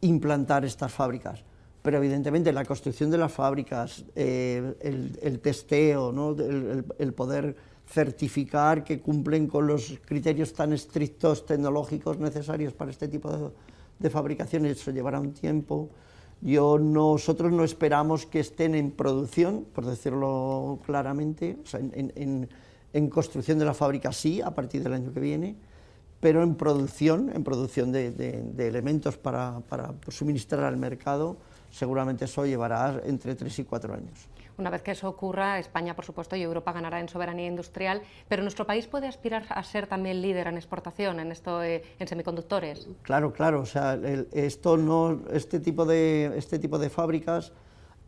implantar 0.00 0.64
estas 0.64 0.90
fábricas. 0.90 1.44
Pero 1.82 1.98
evidentemente 1.98 2.54
la 2.54 2.64
construcción 2.64 3.10
de 3.10 3.18
las 3.18 3.32
fábricas, 3.32 4.02
eh, 4.16 4.76
el, 4.80 5.40
testeo, 5.40 6.10
¿no? 6.10 6.34
el, 6.98 7.12
poder 7.12 7.54
certificar 7.86 8.82
que 8.82 8.98
cumplen 9.02 9.46
con 9.46 9.66
los 9.66 9.98
criterios 10.06 10.54
tan 10.54 10.72
estrictos 10.72 11.44
tecnológicos 11.44 12.18
necesarios 12.18 12.72
para 12.72 12.90
este 12.90 13.08
tipo 13.08 13.30
de, 13.30 13.50
de 13.98 14.08
fabricaciones, 14.08 14.80
eso 14.80 14.90
llevará 14.90 15.20
un 15.20 15.34
tiempo. 15.34 15.90
Yo, 16.42 16.78
nosotros 16.78 17.52
no 17.52 17.64
esperamos 17.64 18.24
que 18.24 18.40
estén 18.40 18.74
en 18.74 18.90
producción, 18.90 19.66
por 19.74 19.84
decirlo 19.84 20.78
claramente, 20.86 21.58
o 21.62 21.66
sea, 21.66 21.80
en, 21.80 22.48
construcción 23.10 23.58
de 23.58 23.66
la 23.66 23.74
fábrica 23.74 24.10
sí, 24.12 24.40
a 24.40 24.50
partir 24.54 24.82
del 24.82 24.94
año 24.94 25.12
que 25.12 25.20
viene, 25.20 25.56
pero 26.18 26.42
en 26.42 26.54
producción, 26.54 27.30
en 27.34 27.44
producción 27.44 27.92
de, 27.92 28.10
de, 28.10 28.68
elementos 28.68 29.16
para, 29.16 29.60
para 29.68 29.94
suministrar 30.08 30.64
al 30.64 30.76
mercado, 30.76 31.36
seguramente 31.70 32.24
eso 32.24 32.46
llevará 32.46 33.00
entre 33.04 33.34
tres 33.34 33.58
y 33.58 33.64
cuatro 33.64 33.94
años. 33.94 34.28
Una 34.60 34.68
vez 34.68 34.82
que 34.82 34.90
eso 34.90 35.08
ocurra, 35.08 35.58
España, 35.58 35.96
por 35.96 36.04
supuesto, 36.04 36.36
y 36.36 36.42
Europa 36.42 36.72
ganará 36.72 37.00
en 37.00 37.08
soberanía 37.08 37.46
industrial, 37.46 38.02
pero 38.28 38.42
nuestro 38.42 38.66
país 38.66 38.86
puede 38.86 39.08
aspirar 39.08 39.46
a 39.48 39.62
ser 39.62 39.86
también 39.86 40.20
líder 40.20 40.48
en 40.48 40.56
exportación, 40.58 41.18
en 41.18 41.32
esto, 41.32 41.62
en 41.62 42.06
semiconductores. 42.06 42.86
Claro, 43.00 43.32
claro. 43.32 43.62
O 43.62 43.66
sea, 43.66 43.98
esto 44.32 44.76
no, 44.76 45.22
este 45.32 45.60
tipo 45.60 45.86
de, 45.86 46.32
este 46.36 46.58
tipo 46.58 46.78
de 46.78 46.90
fábricas 46.90 47.54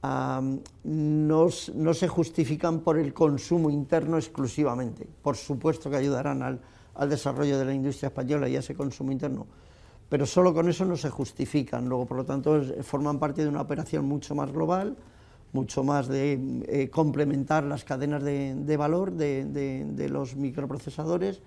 no, 0.02 1.48
se 1.48 2.08
justifican 2.08 2.80
por 2.80 2.98
el 2.98 3.14
consumo 3.14 3.70
interno 3.70 4.18
exclusivamente. 4.18 5.08
Por 5.22 5.36
supuesto 5.36 5.88
que 5.88 5.96
ayudarán 5.96 6.42
al, 6.42 6.60
al 6.96 7.08
desarrollo 7.08 7.58
de 7.58 7.64
la 7.64 7.72
industria 7.72 8.08
española 8.08 8.46
y 8.46 8.56
a 8.56 8.58
ese 8.58 8.74
consumo 8.74 9.10
interno, 9.10 9.46
pero 10.10 10.26
solo 10.26 10.52
con 10.52 10.68
eso 10.68 10.84
no 10.84 10.98
se 10.98 11.08
justifican. 11.08 11.88
Luego, 11.88 12.04
por 12.04 12.18
lo 12.18 12.26
tanto, 12.26 12.60
forman 12.82 13.18
parte 13.18 13.42
de 13.42 13.48
una 13.48 13.62
operación 13.62 14.04
mucho 14.04 14.34
más 14.34 14.52
global 14.52 14.98
mucho 15.52 15.84
más 15.84 16.08
de 16.08 16.38
eh, 16.66 16.88
complementar 16.88 17.64
las 17.64 17.84
cadenas 17.84 18.22
de, 18.22 18.76
valor 18.76 19.12
de, 19.12 20.08
los 20.10 20.34
microprocesadores 20.34 21.42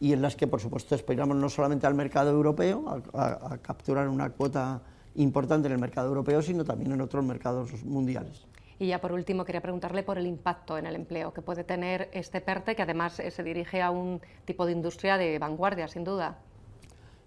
y 0.00 0.12
en 0.12 0.22
las 0.22 0.36
que, 0.36 0.46
por 0.46 0.60
supuesto, 0.60 0.94
esperamos 0.94 1.36
no 1.36 1.48
solamente 1.48 1.86
al 1.86 1.94
mercado 1.94 2.30
europeo, 2.30 3.02
a, 3.12 3.58
capturar 3.58 4.08
una 4.08 4.30
cuota 4.30 4.80
importante 5.16 5.66
en 5.66 5.72
el 5.72 5.80
mercado 5.80 6.08
europeo, 6.08 6.40
sino 6.40 6.64
también 6.64 6.92
en 6.92 7.00
otros 7.00 7.24
mercados 7.24 7.84
mundiales. 7.84 8.46
Y 8.78 8.86
ya 8.86 9.00
por 9.00 9.10
último 9.10 9.44
quería 9.44 9.60
preguntarle 9.60 10.04
por 10.04 10.18
el 10.18 10.26
impacto 10.28 10.78
en 10.78 10.86
el 10.86 10.94
empleo 10.94 11.32
que 11.32 11.42
puede 11.42 11.64
tener 11.64 12.08
este 12.12 12.40
PERTE, 12.40 12.76
que 12.76 12.82
además 12.82 13.18
eh, 13.18 13.32
se 13.32 13.42
dirige 13.42 13.82
a 13.82 13.90
un 13.90 14.20
tipo 14.44 14.66
de 14.66 14.72
industria 14.72 15.18
de 15.18 15.36
vanguardia, 15.40 15.88
sin 15.88 16.04
duda. 16.04 16.38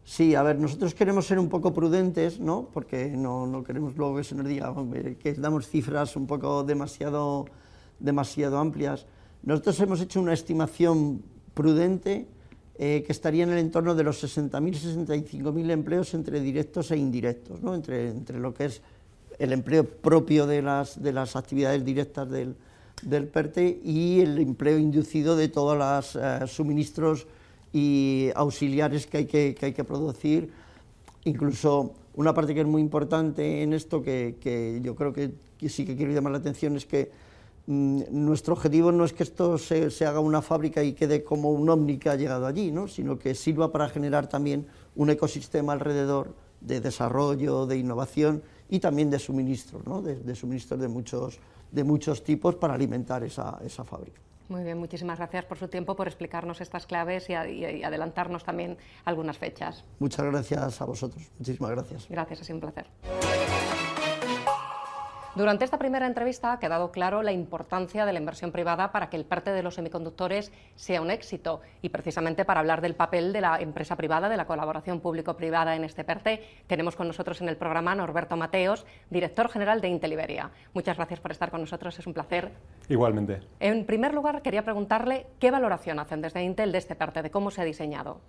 Sí, 0.03 0.35
a 0.35 0.43
ver, 0.43 0.59
nosotros 0.59 0.93
queremos 0.93 1.27
ser 1.27 1.39
un 1.39 1.47
poco 1.47 1.73
prudentes, 1.73 2.39
¿no? 2.39 2.67
Porque 2.73 3.09
no, 3.09 3.45
no 3.45 3.63
queremos 3.63 3.95
luego 3.95 4.17
que 4.17 4.23
se 4.23 4.35
nos 4.35 4.47
diga 4.47 4.73
que 5.19 5.33
damos 5.33 5.67
cifras 5.67 6.15
un 6.15 6.27
poco 6.27 6.63
demasiado, 6.63 7.45
demasiado 7.99 8.57
amplias. 8.57 9.05
Nosotros 9.43 9.79
hemos 9.79 10.01
hecho 10.01 10.19
una 10.19 10.33
estimación 10.33 11.21
prudente 11.53 12.27
eh, 12.77 13.03
que 13.05 13.11
estaría 13.11 13.43
en 13.43 13.51
el 13.51 13.59
entorno 13.59 13.93
de 13.93 14.03
los 14.03 14.23
60.000, 14.23 15.13
65.000 15.13 15.69
empleos 15.69 16.13
entre 16.13 16.39
directos 16.39 16.89
e 16.91 16.97
indirectos, 16.97 17.61
¿no? 17.61 17.75
entre, 17.75 18.09
entre 18.09 18.39
lo 18.39 18.53
que 18.53 18.65
es 18.65 18.81
el 19.37 19.53
empleo 19.53 19.85
propio 19.85 20.47
de 20.47 20.61
las, 20.61 21.01
de 21.01 21.13
las 21.13 21.35
actividades 21.35 21.85
directas 21.85 22.29
del, 22.29 22.55
del 23.03 23.27
PERTE 23.27 23.81
y 23.83 24.21
el 24.21 24.39
empleo 24.39 24.77
inducido 24.77 25.35
de 25.35 25.47
todos 25.47 25.77
los 25.77 26.15
eh, 26.15 26.47
suministros 26.47 27.27
y 27.73 28.29
auxiliares 28.35 29.07
que 29.07 29.17
hay 29.17 29.25
que, 29.25 29.55
que 29.55 29.67
hay 29.67 29.73
que 29.73 29.83
producir. 29.83 30.51
Incluso 31.23 31.93
una 32.15 32.33
parte 32.33 32.53
que 32.53 32.61
es 32.61 32.67
muy 32.67 32.81
importante 32.81 33.63
en 33.63 33.73
esto, 33.73 34.01
que, 34.01 34.37
que 34.39 34.79
yo 34.83 34.95
creo 34.95 35.13
que, 35.13 35.33
sí 35.69 35.85
que 35.85 35.95
quiero 35.95 36.11
llamar 36.11 36.33
la 36.33 36.39
atención, 36.39 36.75
es 36.75 36.85
que 36.85 37.11
mmm, 37.67 38.01
nuestro 38.11 38.53
objetivo 38.53 38.91
no 38.91 39.05
es 39.05 39.13
que 39.13 39.23
esto 39.23 39.57
se, 39.57 39.91
se, 39.91 40.05
haga 40.05 40.19
una 40.19 40.41
fábrica 40.41 40.83
y 40.83 40.93
quede 40.93 41.23
como 41.23 41.51
un 41.51 41.69
ovni 41.69 41.97
llegado 41.97 42.45
allí, 42.45 42.71
¿no? 42.71 42.87
sino 42.87 43.17
que 43.17 43.35
sirva 43.35 43.71
para 43.71 43.87
generar 43.87 44.27
también 44.27 44.67
un 44.95 45.09
ecosistema 45.09 45.73
alrededor 45.73 46.33
de 46.59 46.81
desarrollo, 46.81 47.65
de 47.65 47.77
innovación 47.77 48.43
y 48.69 48.79
también 48.79 49.09
de 49.09 49.19
suministros, 49.19 49.85
¿no? 49.85 50.01
de, 50.01 50.15
de 50.15 50.35
suministros 50.35 50.79
de 50.79 50.87
muchos, 50.87 51.39
de 51.71 51.83
muchos 51.83 52.23
tipos 52.23 52.55
para 52.55 52.73
alimentar 52.73 53.23
esa, 53.23 53.59
esa 53.63 53.83
fábrica. 53.83 54.19
Muy 54.51 54.63
bien, 54.65 54.77
muchísimas 54.77 55.17
gracias 55.17 55.45
por 55.45 55.57
su 55.57 55.69
tiempo, 55.69 55.95
por 55.95 56.09
explicarnos 56.09 56.59
estas 56.59 56.85
claves 56.85 57.29
y, 57.29 57.33
a, 57.33 57.47
y, 57.47 57.83
adelantarnos 57.83 58.43
también 58.43 58.77
algunas 59.05 59.37
fechas. 59.37 59.85
Muchas 59.99 60.25
gracias 60.25 60.81
a 60.81 60.85
vosotros, 60.85 61.23
muchísimas 61.39 61.71
gracias. 61.71 62.07
Gracias, 62.09 62.41
ha 62.41 62.43
sido 62.43 62.57
un 62.57 62.61
placer. 62.61 63.90
Durante 65.33 65.63
esta 65.63 65.77
primera 65.77 66.07
entrevista 66.07 66.51
ha 66.51 66.59
quedado 66.59 66.91
claro 66.91 67.23
la 67.23 67.31
importancia 67.31 68.05
de 68.05 68.11
la 68.11 68.19
inversión 68.19 68.51
privada 68.51 68.91
para 68.91 69.09
que 69.09 69.15
el 69.15 69.23
PERTE 69.23 69.51
de 69.51 69.63
los 69.63 69.75
semiconductores 69.75 70.51
sea 70.75 71.01
un 71.01 71.09
éxito 71.09 71.61
y 71.81 71.87
precisamente 71.87 72.43
para 72.43 72.59
hablar 72.59 72.81
del 72.81 72.95
papel 72.95 73.31
de 73.31 73.39
la 73.39 73.61
empresa 73.61 73.95
privada, 73.95 74.27
de 74.27 74.35
la 74.35 74.45
colaboración 74.45 74.99
público-privada 74.99 75.77
en 75.77 75.85
este 75.85 76.03
PERTE, 76.03 76.43
tenemos 76.67 76.97
con 76.97 77.07
nosotros 77.07 77.39
en 77.39 77.47
el 77.47 77.55
programa 77.55 77.95
Norberto 77.95 78.35
Mateos, 78.35 78.85
director 79.09 79.47
general 79.47 79.79
de 79.79 79.87
Intel 79.87 80.11
Iberia. 80.11 80.51
Muchas 80.73 80.97
gracias 80.97 81.21
por 81.21 81.31
estar 81.31 81.49
con 81.49 81.61
nosotros, 81.61 81.97
es 81.97 82.05
un 82.05 82.13
placer. 82.13 82.51
Igualmente. 82.89 83.39
En 83.61 83.85
primer 83.85 84.13
lugar, 84.13 84.41
quería 84.41 84.63
preguntarle 84.63 85.27
qué 85.39 85.49
valoración 85.49 85.99
hacen 85.99 86.21
desde 86.21 86.43
Intel 86.43 86.73
de 86.73 86.77
este 86.79 86.95
PERTE, 86.95 87.21
de 87.21 87.31
cómo 87.31 87.51
se 87.51 87.61
ha 87.61 87.63
diseñado. 87.63 88.19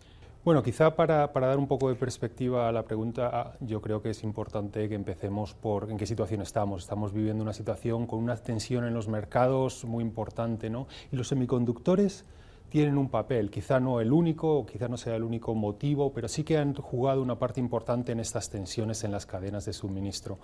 Bueno, 0.45 0.65
quizá 0.65 0.97
para, 0.97 1.33
para, 1.33 1.47
dar 1.47 1.57
un 1.57 1.69
poco 1.69 1.89
de 1.89 1.95
perspectiva 1.95 2.69
a 2.69 2.73
la 2.73 2.83
pregunta, 2.83 3.31
ah, 3.33 3.53
yo 3.61 3.81
creo 3.81 4.03
que 4.03 4.11
es 4.11 4.25
importante 4.25 4.89
que 4.89 4.97
empecemos 4.97 5.55
por 5.55 5.89
en 5.89 5.97
qué 5.97 6.05
situación 6.05 6.43
estamos. 6.43 6.83
Estamos 6.83 7.13
viviendo 7.13 7.45
una 7.45 7.53
situación 7.53 8.09
con 8.09 8.19
una 8.19 8.35
tensión 8.35 8.85
en 8.85 8.93
los 8.93 9.07
mercados 9.07 9.85
muy 9.85 10.03
importante, 10.03 10.69
¿no? 10.69 10.89
Y 11.13 11.17
los 11.17 11.29
semiconductores 11.29 12.25
tienen 12.71 12.99
un 12.99 13.09
papel, 13.09 13.51
quizá 13.51 13.79
no 13.79 14.01
el 14.01 14.13
único, 14.13 14.67
quizá 14.67 14.89
no 14.89 14.97
sea 14.97 15.15
el 15.15 15.23
único 15.23 15.55
motivo, 15.55 16.13
pero 16.13 16.27
sí 16.27 16.43
que 16.43 16.59
han 16.59 16.75
jugado 16.75 17.23
una 17.23 17.39
parte 17.39 17.61
importante 17.61 18.11
en 18.11 18.19
estas 18.19 18.51
tensiones 18.51 19.05
en 19.05 19.13
las 19.13 19.27
cadenas 19.27 19.65
de 19.65 19.73
suministro. 19.73 20.41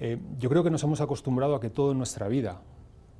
Eh, 0.00 0.18
yo 0.38 0.48
creo 0.48 0.64
que 0.64 0.70
nos 0.70 0.82
hemos 0.84 1.02
acostumbrado 1.02 1.54
a 1.54 1.60
que 1.60 1.68
todo 1.68 1.92
en 1.92 1.98
nuestra 1.98 2.28
vida, 2.28 2.62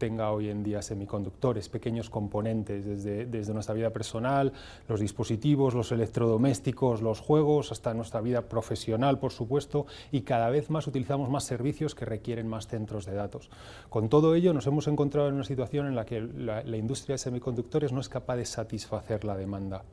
tenga 0.04 0.32
hoy 0.32 0.50
en 0.50 0.62
día 0.62 0.82
semiconductores, 0.82 1.70
pequeños 1.70 2.11
componentes, 2.11 2.84
desde, 2.84 3.25
desde, 3.25 3.54
nuestra 3.54 3.75
vida 3.75 3.88
personal, 3.88 4.52
los 4.87 5.00
dispositivos, 5.00 5.73
los 5.73 5.92
electrodomésticos, 5.92 7.00
los 7.00 7.20
juegos, 7.20 7.73
hasta 7.73 7.94
nuestra 7.94 8.20
vida 8.20 8.42
profesional, 8.42 9.18
por 9.18 9.32
supuesto, 9.32 9.87
y 10.12 10.20
cada 10.20 10.50
vez 10.50 10.68
más 10.68 10.87
utilizamos 10.87 11.30
más 11.30 11.44
servicios 11.44 11.94
que 11.94 12.04
requieren 12.04 12.46
más 12.46 12.66
centros 12.66 13.06
de 13.06 13.14
datos. 13.14 13.49
Con 13.88 14.11
todo 14.11 14.34
ello, 14.34 14.52
nos 14.52 14.66
hemos 14.66 14.88
encontrado 14.88 15.28
en 15.28 15.37
una 15.37 15.44
situación 15.44 15.87
en 15.87 15.94
la 15.94 16.04
que 16.04 16.20
la, 16.20 16.62
la 16.62 16.76
industria 16.76 17.14
de 17.14 17.18
semiconductores 17.18 17.90
no 17.90 18.00
es 18.02 18.11
capaz 18.11 18.37
de 18.37 18.44
satisfacer 18.44 19.25
la 19.25 19.38
demanda. 19.38 19.84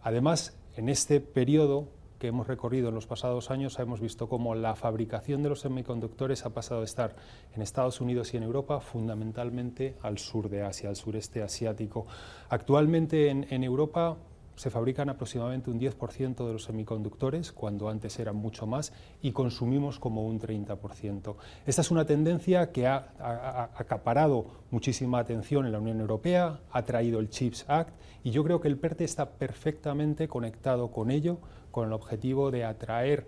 Además, 0.00 0.56
en 0.74 0.88
este 0.88 1.20
periodo 1.20 1.88
que 2.20 2.28
hemos 2.28 2.46
recorrido 2.46 2.90
en 2.90 2.94
los 2.94 3.06
pasados 3.06 3.50
años 3.50 3.78
hemos 3.78 3.98
visto 3.98 4.28
cómo 4.28 4.54
la 4.54 4.76
fabricación 4.76 5.42
de 5.42 5.48
los 5.48 5.60
semiconductores 5.60 6.44
ha 6.44 6.50
pasado 6.50 6.80
de 6.80 6.84
estar 6.84 7.16
en 7.56 7.62
Estados 7.62 8.00
Unidos 8.02 8.34
y 8.34 8.36
en 8.36 8.42
Europa 8.42 8.78
fundamentalmente 8.78 9.96
al 10.02 10.18
sur 10.18 10.50
de 10.50 10.62
Asia, 10.62 10.90
al 10.90 10.96
sureste 10.96 11.42
asiático. 11.42 12.06
Actualmente 12.50 13.30
en, 13.30 13.46
en 13.48 13.64
Europa 13.64 14.18
se 14.54 14.68
fabrican 14.68 15.08
aproximadamente 15.08 15.70
un 15.70 15.80
10% 15.80 16.46
de 16.46 16.52
los 16.52 16.64
semiconductores, 16.64 17.50
cuando 17.52 17.88
antes 17.88 18.18
eran 18.18 18.36
mucho 18.36 18.66
más, 18.66 18.92
y 19.22 19.32
consumimos 19.32 19.98
como 19.98 20.26
un 20.26 20.38
30%. 20.38 21.36
Esta 21.64 21.80
es 21.80 21.90
una 21.90 22.04
tendencia 22.04 22.70
que 22.70 22.86
ha, 22.86 23.14
ha, 23.18 23.30
ha, 23.30 23.70
acaparado 23.74 24.44
muchísima 24.70 25.18
atención 25.18 25.64
en 25.64 25.72
la 25.72 25.78
Unión 25.78 26.00
Europea, 26.00 26.60
ha 26.70 26.82
traído 26.82 27.20
el 27.20 27.30
CHIPS 27.30 27.64
Act, 27.68 27.94
y 28.22 28.32
yo 28.32 28.44
creo 28.44 28.60
que 28.60 28.68
el 28.68 28.76
PERTE 28.76 29.04
está 29.04 29.30
perfectamente 29.30 30.28
conectado 30.28 30.90
con 30.90 31.10
ello, 31.10 31.38
con 31.70 31.88
el 31.88 31.92
objetivo 31.92 32.50
de 32.50 32.64
atraer 32.64 33.26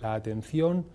la 0.00 0.14
atención 0.14 0.86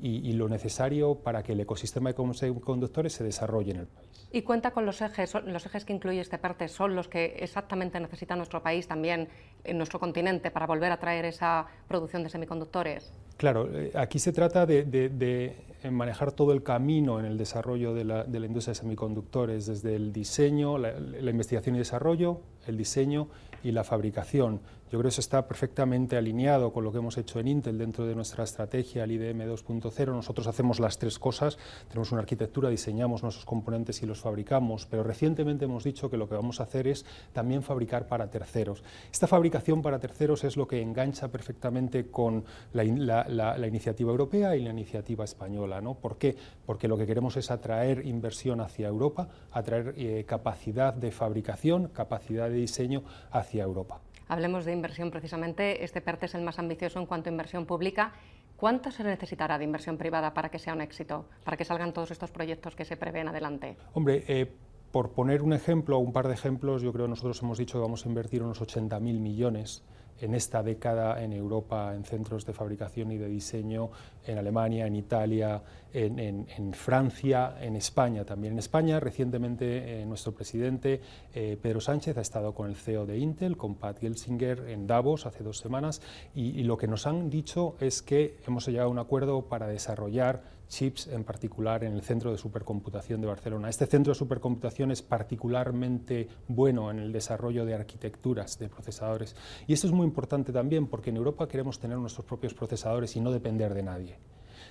y, 0.00 0.28
y, 0.28 0.32
lo 0.32 0.48
necesario 0.48 1.14
para 1.14 1.42
que 1.42 1.52
el 1.52 1.60
ecosistema 1.60 2.12
de 2.12 2.34
semiconductores 2.34 3.12
se 3.12 3.22
desarrolle 3.22 3.70
en 3.70 3.76
el 3.78 3.86
país. 3.86 4.28
Y 4.32 4.42
cuenta 4.42 4.72
con 4.72 4.86
los 4.86 5.00
ejes, 5.00 5.34
los 5.44 5.66
ejes 5.66 5.84
que 5.84 5.92
incluye 5.92 6.18
este 6.20 6.38
PERTE, 6.38 6.66
son 6.68 6.96
los 6.96 7.06
que 7.06 7.36
exactamente 7.38 8.00
necesita 8.00 8.34
nuestro 8.34 8.62
país 8.62 8.88
también, 8.88 9.28
en 9.62 9.76
nuestro 9.76 10.00
continente, 10.00 10.50
para 10.50 10.66
volver 10.66 10.90
a 10.90 10.98
traer 10.98 11.26
esa 11.26 11.66
producción 11.86 12.24
de 12.24 12.30
semiconductores. 12.30 13.12
Claro, 13.36 13.68
aquí 13.94 14.18
se 14.18 14.32
trata 14.32 14.66
de, 14.66 14.84
de, 14.84 15.08
de 15.10 15.90
manejar 15.90 16.32
todo 16.32 16.52
el 16.52 16.62
camino 16.62 17.20
en 17.20 17.26
el 17.26 17.36
desarrollo 17.36 17.94
de 17.94 18.04
la, 18.04 18.24
de 18.24 18.40
la 18.40 18.46
industria 18.46 18.72
de 18.72 18.80
semiconductores, 18.80 19.66
desde 19.66 19.94
el 19.94 20.12
diseño, 20.12 20.78
la, 20.78 20.98
la 20.98 21.30
investigación 21.30 21.76
y 21.76 21.78
desarrollo, 21.78 22.40
el 22.66 22.76
diseño 22.76 23.28
y 23.62 23.72
la 23.72 23.84
fabricación. 23.84 24.60
Yo 24.92 24.98
creo 24.98 25.08
que 25.08 25.14
eso 25.14 25.22
está 25.22 25.48
perfectamente 25.48 26.18
alineado 26.18 26.70
con 26.70 26.84
lo 26.84 26.92
que 26.92 26.98
hemos 26.98 27.16
hecho 27.16 27.40
en 27.40 27.48
Intel 27.48 27.78
dentro 27.78 28.04
de 28.04 28.14
nuestra 28.14 28.44
estrategia, 28.44 29.04
el 29.04 29.12
IDM 29.12 29.40
2.0. 29.40 30.06
Nosotros 30.08 30.46
hacemos 30.46 30.80
las 30.80 30.98
tres 30.98 31.18
cosas, 31.18 31.56
tenemos 31.88 32.12
una 32.12 32.20
arquitectura, 32.20 32.68
diseñamos 32.68 33.22
nuestros 33.22 33.46
componentes 33.46 34.02
y 34.02 34.06
los 34.06 34.20
fabricamos, 34.20 34.84
pero 34.84 35.02
recientemente 35.02 35.64
hemos 35.64 35.82
dicho 35.82 36.10
que 36.10 36.18
lo 36.18 36.28
que 36.28 36.34
vamos 36.34 36.60
a 36.60 36.64
hacer 36.64 36.88
es 36.88 37.06
también 37.32 37.62
fabricar 37.62 38.06
para 38.06 38.30
terceros. 38.30 38.84
Esta 39.10 39.26
fabricación 39.26 39.80
para 39.80 39.98
terceros 39.98 40.44
es 40.44 40.58
lo 40.58 40.68
que 40.68 40.82
engancha 40.82 41.28
perfectamente 41.28 42.10
con 42.10 42.44
la, 42.74 42.84
iniciativa 42.84 44.10
europea 44.10 44.56
y 44.56 44.62
la 44.62 44.72
iniciativa 44.72 45.24
española. 45.24 45.80
¿no? 45.80 45.94
¿Por 45.94 46.18
qué? 46.18 46.36
Porque 46.66 46.86
lo 46.86 46.98
que 46.98 47.06
queremos 47.06 47.38
es 47.38 47.50
atraer 47.50 48.04
inversión 48.04 48.60
hacia 48.60 48.88
Europa, 48.88 49.30
atraer 49.52 49.94
eh, 49.96 50.26
capacidad 50.28 50.92
de 50.92 51.12
fabricación, 51.12 51.88
capacidad 51.88 52.50
de 52.50 52.56
diseño 52.56 53.04
hacia 53.30 53.64
Europa. 53.64 54.02
Hablemos 54.32 54.64
de 54.64 54.72
inversión 54.72 55.10
precisamente. 55.10 55.84
Este 55.84 56.00
PERTE 56.00 56.24
es 56.24 56.34
el 56.34 56.40
más 56.40 56.58
ambicioso 56.58 56.98
en 56.98 57.04
cuanto 57.04 57.28
a 57.28 57.32
inversión 57.32 57.66
pública. 57.66 58.14
¿Cuánto 58.56 58.90
se 58.90 59.04
necesitará 59.04 59.58
de 59.58 59.64
inversión 59.64 59.98
privada 59.98 60.32
para 60.32 60.48
que 60.48 60.58
sea 60.58 60.72
un 60.72 60.80
éxito, 60.80 61.26
para 61.44 61.58
que 61.58 61.66
salgan 61.66 61.92
todos 61.92 62.12
estos 62.12 62.30
proyectos 62.30 62.74
que 62.74 62.86
se 62.86 62.96
prevén 62.96 63.28
adelante? 63.28 63.76
Hombre, 63.92 64.24
eh, 64.28 64.50
por 64.90 65.10
poner 65.10 65.42
un 65.42 65.52
ejemplo 65.52 65.98
un 65.98 66.14
par 66.14 66.28
de 66.28 66.32
ejemplos, 66.32 66.80
yo 66.80 66.94
creo 66.94 67.04
que 67.04 67.10
nosotros 67.10 67.42
hemos 67.42 67.58
dicho 67.58 67.76
que 67.76 67.82
vamos 67.82 68.06
a 68.06 68.08
invertir 68.08 68.42
unos 68.42 68.62
80.000 68.62 69.00
millones 69.20 69.84
en 70.22 70.34
esta 70.34 70.62
década 70.62 71.22
en 71.22 71.32
Europa 71.32 71.94
en 71.94 72.04
centros 72.04 72.46
de 72.46 72.52
fabricación 72.52 73.10
y 73.12 73.18
de 73.18 73.28
diseño, 73.28 73.90
en 74.24 74.38
Alemania, 74.38 74.86
en 74.86 74.94
Italia, 74.94 75.60
en, 75.92 76.72
Francia, 76.72 77.56
en 77.60 77.76
España 77.76 78.24
también. 78.24 78.54
En 78.54 78.60
España, 78.60 79.00
recientemente, 79.00 80.00
eh, 80.00 80.06
nuestro 80.06 80.32
presidente 80.32 81.00
eh, 81.34 81.58
Pedro 81.60 81.80
Sánchez 81.80 82.16
ha 82.16 82.20
estado 82.20 82.54
con 82.54 82.68
el 82.68 82.76
CEO 82.76 83.04
de 83.04 83.18
Intel, 83.18 83.56
con 83.56 83.74
Pat 83.74 83.98
Gelsinger, 83.98 84.68
en 84.68 84.86
Davos 84.86 85.26
hace 85.26 85.42
dos 85.42 85.58
semanas, 85.58 86.00
y 86.34 86.62
lo 86.62 86.76
que 86.76 86.86
nos 86.86 87.06
han 87.06 87.28
dicho 87.28 87.76
es 87.80 88.00
que 88.00 88.38
hemos 88.46 88.66
llegado 88.66 88.88
a 88.88 88.92
un 88.92 88.98
acuerdo 88.98 89.42
para 89.42 89.66
desarrollar 89.66 90.42
chips, 90.72 91.06
en 91.08 91.22
particular 91.22 91.84
en 91.84 91.92
el 91.92 92.02
Centro 92.02 92.32
de 92.32 92.38
Supercomputación 92.38 93.20
de 93.20 93.26
Barcelona. 93.26 93.68
Este 93.68 93.86
centro 93.86 94.12
de 94.12 94.18
supercomputación 94.18 94.90
es 94.90 95.02
particularmente 95.02 96.28
bueno 96.48 96.90
en 96.90 96.98
el 96.98 97.12
desarrollo 97.12 97.66
de 97.66 97.74
arquitecturas 97.74 98.58
de 98.58 98.70
procesadores. 98.70 99.36
Y 99.66 99.74
esto 99.74 99.86
es 99.86 99.92
muy 99.92 100.06
importante 100.06 100.50
también 100.50 100.86
porque 100.86 101.10
en 101.10 101.18
Europa 101.18 101.46
queremos 101.46 101.78
tener 101.78 101.98
nuestros 101.98 102.26
propios 102.26 102.54
procesadores 102.54 103.14
y 103.16 103.20
no 103.20 103.30
depender 103.30 103.74
de 103.74 103.82
nadie. 103.82 104.18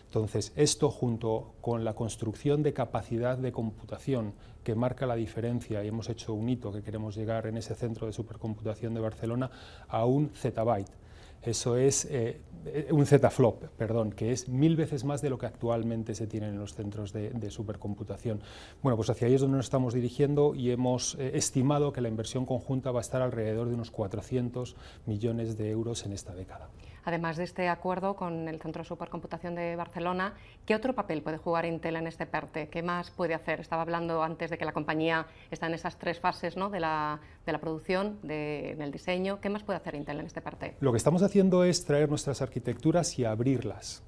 Entonces, 0.06 0.52
esto 0.56 0.90
junto 0.90 1.54
con 1.62 1.86
la 1.86 1.94
construcción 1.94 2.64
de 2.64 2.74
capacidad 2.74 3.38
de 3.38 3.52
computación 3.52 4.34
que 4.64 4.76
marca 4.76 5.06
la 5.06 5.16
diferencia, 5.16 5.84
y 5.84 5.88
hemos 5.88 6.10
hecho 6.10 6.34
un 6.34 6.50
hito 6.50 6.72
que 6.72 6.82
queremos 6.82 7.16
llegar 7.16 7.48
en 7.48 7.58
ese 7.58 7.76
centro 7.76 8.08
de 8.08 8.14
supercomputación 8.14 8.94
de 8.94 9.00
Barcelona 9.00 9.50
a 9.88 10.06
un 10.06 10.32
zettabyte. 10.36 10.92
Eso 11.44 11.76
es 11.78 12.08
eh, 12.10 12.40
un 12.92 13.06
zetaflop, 13.06 13.64
perdón, 13.78 14.12
que 14.12 14.32
es 14.32 14.48
mil 14.48 14.76
veces 14.76 15.04
más 15.04 15.22
de 15.22 15.30
lo 15.30 15.38
que 15.38 15.48
actualmente 15.48 16.14
se 16.14 16.28
tiene 16.28 16.50
en 16.50 16.60
los 16.60 16.76
centros 16.76 17.12
de, 17.14 17.32
de 17.32 17.50
supercomputación. 17.50 18.42
Bueno, 18.84 18.96
pues 18.96 19.10
hacia 19.10 19.28
ahí 19.28 19.34
es 19.34 19.42
donde 19.42 19.58
nos 19.58 19.66
estamos 19.66 19.94
dirigiendo 19.94 20.54
y 20.54 20.70
hemos 20.70 21.16
eh, 21.16 21.32
estimado 21.34 21.92
que 21.92 22.02
la 22.02 22.10
inversión 22.10 22.46
conjunta 22.46 22.92
va 22.92 23.00
a 23.00 23.02
estar 23.02 23.22
alrededor 23.22 23.68
de 23.68 23.76
unos 23.76 23.90
400 23.90 24.76
millones 25.06 25.58
de 25.58 25.72
euros 25.72 26.06
en 26.06 26.14
esta 26.14 26.36
década. 26.36 26.70
Además 27.04 27.38
de 27.38 27.44
este 27.44 27.70
acuerdo 27.70 28.16
con 28.16 28.48
el 28.48 28.62
Centro 28.62 28.84
de 28.84 28.88
Supercomputación 28.88 29.56
de 29.56 29.76
Barcelona, 29.76 30.34
¿qué 30.66 30.76
otro 30.76 30.94
papel 30.94 31.22
puede 31.22 31.38
jugar 31.38 31.66
Intel 31.66 31.96
en 31.96 32.08
este 32.08 32.26
PERTE? 32.26 32.70
¿Qué 32.70 32.84
más 32.84 33.12
puede 33.12 33.34
hacer? 33.34 33.60
Estaba 33.60 33.82
hablando 33.82 34.24
antes 34.24 34.50
de 34.50 34.58
que 34.58 34.66
la 34.66 34.74
compañía 34.74 35.26
está 35.50 35.68
en 35.68 35.74
esas 35.74 35.98
tres 35.98 36.20
fases 36.20 36.58
¿no? 36.58 36.70
de, 36.70 36.80
la, 36.80 37.20
de, 37.46 37.52
la, 37.52 37.60
producción, 37.60 38.20
de, 38.24 38.72
en 38.72 38.82
el 38.82 38.92
diseño. 38.92 39.40
¿Qué 39.42 39.50
más 39.50 39.64
puede 39.64 39.78
hacer 39.78 39.96
Intel 39.96 40.20
en 40.20 40.26
este 40.26 40.42
PERTE? 40.42 40.76
Lo 40.80 40.92
que 40.92 40.98
estamos 40.98 41.24
haciendo 41.24 41.64
es 41.64 41.86
traer 41.86 42.10
nuestras 42.10 42.42
arquitecturas 42.42 43.18
y 43.18 43.26
abrirlas 43.26 44.04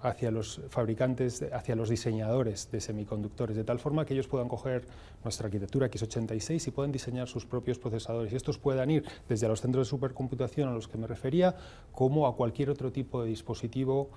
hacia 0.00 0.30
los 0.30 0.60
fabricantes, 0.68 1.44
hacia 1.52 1.76
los 1.76 1.88
diseñadores 1.88 2.70
de 2.70 2.80
semiconductores, 2.80 3.56
de 3.56 3.64
tal 3.64 3.78
forma 3.78 4.04
que 4.04 4.14
ellos 4.14 4.28
puedan 4.28 4.48
coger 4.48 4.86
nuestra 5.24 5.46
arquitectura 5.46 5.90
x86 5.90 6.68
y 6.68 6.70
puedan 6.70 6.92
diseñar 6.92 7.28
sus 7.28 7.46
propios 7.46 7.78
procesadores. 7.78 8.32
Y 8.32 8.36
estos 8.36 8.58
puedan 8.58 8.90
ir 8.90 9.04
desde 9.28 9.48
los 9.48 9.60
centros 9.60 9.86
de 9.86 9.90
supercomputación 9.90 10.68
a 10.68 10.72
los 10.72 10.88
que 10.88 10.98
me 10.98 11.06
refería, 11.06 11.56
como 11.92 12.26
a 12.26 12.36
cualquier 12.36 12.70
otro 12.70 12.92
tipo 12.92 13.22
de 13.22 13.30
dispositivo, 13.30 14.10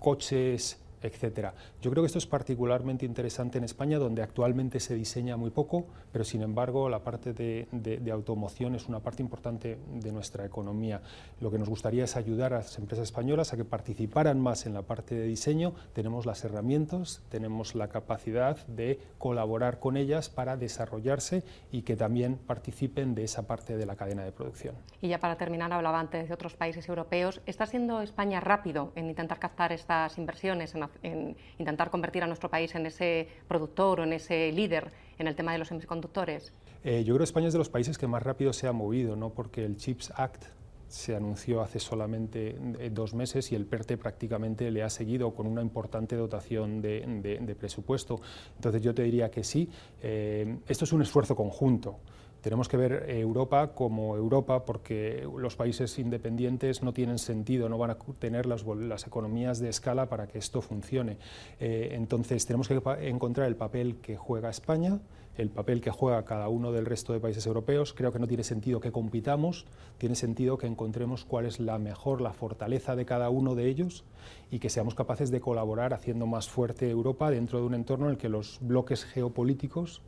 coches, 0.00 0.78
etcétera. 1.02 1.54
Yo 1.80 1.90
creo 1.90 2.02
que 2.02 2.06
esto 2.06 2.18
es 2.18 2.26
particularmente 2.26 3.06
interesante 3.06 3.58
en 3.58 3.64
España, 3.64 3.98
donde 3.98 4.22
actualmente 4.22 4.80
se 4.80 4.94
diseña 4.94 5.36
muy 5.36 5.50
poco, 5.50 5.86
pero 6.12 6.24
sin 6.24 6.42
embargo 6.42 6.88
la 6.88 7.00
parte 7.00 7.32
de, 7.32 7.66
automoción 8.12 8.74
es 8.74 8.88
una 8.88 9.00
parte 9.00 9.22
importante 9.22 9.78
de 9.90 10.12
nuestra 10.12 10.44
economía. 10.44 11.00
Lo 11.40 11.50
que 11.50 11.58
nos 11.58 11.68
gustaría 11.68 12.04
es 12.04 12.16
ayudar 12.16 12.52
a 12.52 12.58
las 12.58 12.78
empresas 12.78 13.04
españolas 13.04 13.52
a 13.52 13.56
que 13.56 13.64
participaran 13.64 14.40
más 14.40 14.66
en 14.66 14.74
la 14.74 14.82
parte 14.82 15.14
de 15.14 15.26
diseño. 15.26 15.72
Tenemos 15.94 16.26
las 16.26 16.44
herramientas, 16.44 17.22
tenemos 17.30 17.74
la 17.74 17.88
capacidad 17.88 18.66
de 18.66 19.00
colaborar 19.18 19.78
con 19.78 19.96
ellas 19.96 20.28
para 20.28 20.56
desarrollarse 20.56 21.42
y 21.70 21.82
que 21.82 21.96
también 21.96 22.36
participen 22.36 23.14
de 23.14 23.24
esa 23.24 23.46
parte 23.46 23.76
de 23.76 23.86
la 23.86 23.96
cadena 23.96 24.24
de 24.24 24.32
producción. 24.32 24.74
Y 25.00 25.08
ya 25.08 25.18
para 25.18 25.36
terminar, 25.36 25.72
hablaba 25.72 26.00
antes 26.00 26.28
de 26.28 26.34
otros 26.34 26.54
países 26.54 26.88
europeos. 26.88 27.40
¿Está 27.46 27.66
siendo 27.66 28.02
España 28.02 28.40
rápido 28.40 28.92
en 28.94 29.08
intentar 29.08 29.38
captar 29.38 29.72
estas 29.72 30.18
inversiones 30.18 30.74
en 30.74 30.80
en 31.02 31.36
intentar 31.58 31.90
convertir 31.90 32.22
a 32.22 32.26
nuestro 32.26 32.48
país 32.48 32.74
en 32.74 32.86
ese 32.86 33.28
productor 33.48 34.00
o 34.00 34.04
en 34.04 34.12
ese 34.12 34.52
líder 34.52 34.90
en 35.18 35.26
el 35.28 35.34
tema 35.34 35.52
de 35.52 35.58
los 35.58 35.68
semiconductores? 35.68 36.52
Eh, 36.84 37.04
yo 37.04 37.14
creo 37.14 37.18
que 37.18 37.24
España 37.24 37.46
es 37.46 37.52
de 37.52 37.58
los 37.58 37.68
países 37.68 37.98
que 37.98 38.06
más 38.06 38.22
rápido 38.22 38.52
se 38.52 38.66
ha 38.66 38.72
movido, 38.72 39.16
¿no? 39.16 39.30
porque 39.30 39.64
el 39.64 39.76
CHIPS 39.76 40.12
Act 40.16 40.44
se 40.92 41.16
anunció 41.16 41.62
hace 41.62 41.78
solamente 41.78 42.56
eh, 42.78 42.90
dos 42.92 43.14
meses 43.14 43.50
y 43.50 43.54
el 43.54 43.64
PERTE 43.64 43.96
prácticamente 43.96 44.70
le 44.70 44.82
ha 44.82 44.90
seguido 44.90 45.32
con 45.34 45.46
una 45.46 45.62
importante 45.62 46.16
dotación 46.16 46.82
de, 46.82 47.56
presupuesto. 47.58 48.20
Entonces 48.56 48.82
yo 48.82 48.94
te 48.94 49.02
diría 49.02 49.30
que 49.30 49.42
sí, 49.42 49.70
eh, 50.02 50.58
esto 50.68 50.84
es 50.84 50.92
un 50.92 51.00
esfuerzo 51.00 51.34
conjunto. 51.34 51.98
Tenemos 52.42 52.68
que 52.68 52.76
ver 52.76 53.08
Europa 53.08 53.72
como 53.72 54.16
Europa 54.16 54.64
porque 54.64 55.28
los 55.38 55.54
países 55.54 55.96
independientes 56.00 56.82
no 56.82 56.92
tienen 56.92 57.18
sentido, 57.18 57.68
no 57.68 57.78
van 57.78 57.92
a 57.92 57.98
tener 58.18 58.46
las, 58.46 58.64
economías 59.06 59.60
de 59.60 59.68
escala 59.68 60.08
para 60.08 60.26
que 60.26 60.38
esto 60.38 60.60
funcione. 60.60 61.18
Eh, 61.60 61.90
entonces 61.92 62.44
tenemos 62.44 62.66
que 62.66 62.82
encontrar 63.02 63.46
el 63.46 63.54
papel 63.54 63.98
que 64.02 64.16
juega 64.16 64.50
España, 64.50 64.98
el 65.36 65.50
papel 65.50 65.80
que 65.80 65.92
juega 65.92 66.24
cada 66.24 66.48
uno 66.48 66.72
del 66.72 66.84
resto 66.84 67.12
de 67.12 67.20
países 67.20 67.46
europeos. 67.46 67.94
Creo 67.94 68.10
que 68.12 68.18
no 68.18 68.26
tiene 68.26 68.42
sentido 68.42 68.80
que 68.80 68.90
compitamos, 68.90 69.64
tiene 69.98 70.16
sentido 70.16 70.58
que 70.58 70.66
encontremos 70.66 71.24
cuál 71.24 71.46
es 71.46 71.60
la 71.60 71.78
mejor, 71.78 72.20
la 72.20 72.32
fortaleza 72.32 72.96
de 72.96 73.04
cada 73.06 73.30
uno 73.30 73.54
de 73.54 73.68
ellos 73.68 74.04
y 74.50 74.58
que 74.58 74.68
seamos 74.68 74.96
capaces 74.96 75.30
de 75.30 75.40
colaborar 75.40 75.94
haciendo 75.94 76.26
más 76.26 76.48
fuerte 76.48 76.90
Europa 76.90 77.30
dentro 77.30 77.60
de 77.60 77.66
un 77.66 77.74
entorno 77.74 78.06
en 78.06 78.12
el 78.12 78.18
que 78.18 78.28
los 78.28 78.58
bloques 78.60 79.04
geopolíticos 79.04 80.02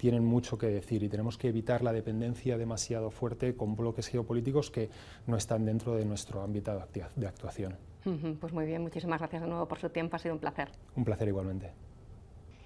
tienen 0.00 0.24
mucho 0.24 0.56
que 0.56 0.66
decir 0.66 1.02
y 1.02 1.10
tenemos 1.10 1.36
que 1.36 1.48
evitar 1.48 1.82
la 1.82 1.92
dependencia 1.92 2.56
demasiado 2.56 3.10
fuerte 3.10 3.54
con 3.54 3.76
bloques 3.76 4.08
geopolíticos 4.08 4.70
que 4.70 4.88
no 5.26 5.36
están 5.36 5.66
dentro 5.66 5.94
de 5.94 6.06
nuestro 6.06 6.40
ámbito 6.40 6.72
de 7.16 7.26
actuación. 7.26 7.76
Pues 8.40 8.50
muy 8.54 8.64
bien, 8.64 8.80
muchísimas 8.80 9.18
gracias 9.20 9.42
de 9.42 9.48
nuevo 9.48 9.68
por 9.68 9.78
su 9.78 9.90
tiempo, 9.90 10.16
ha 10.16 10.18
sido 10.18 10.32
un 10.32 10.40
placer. 10.40 10.70
Un 10.96 11.04
placer 11.04 11.28
igualmente. 11.28 11.74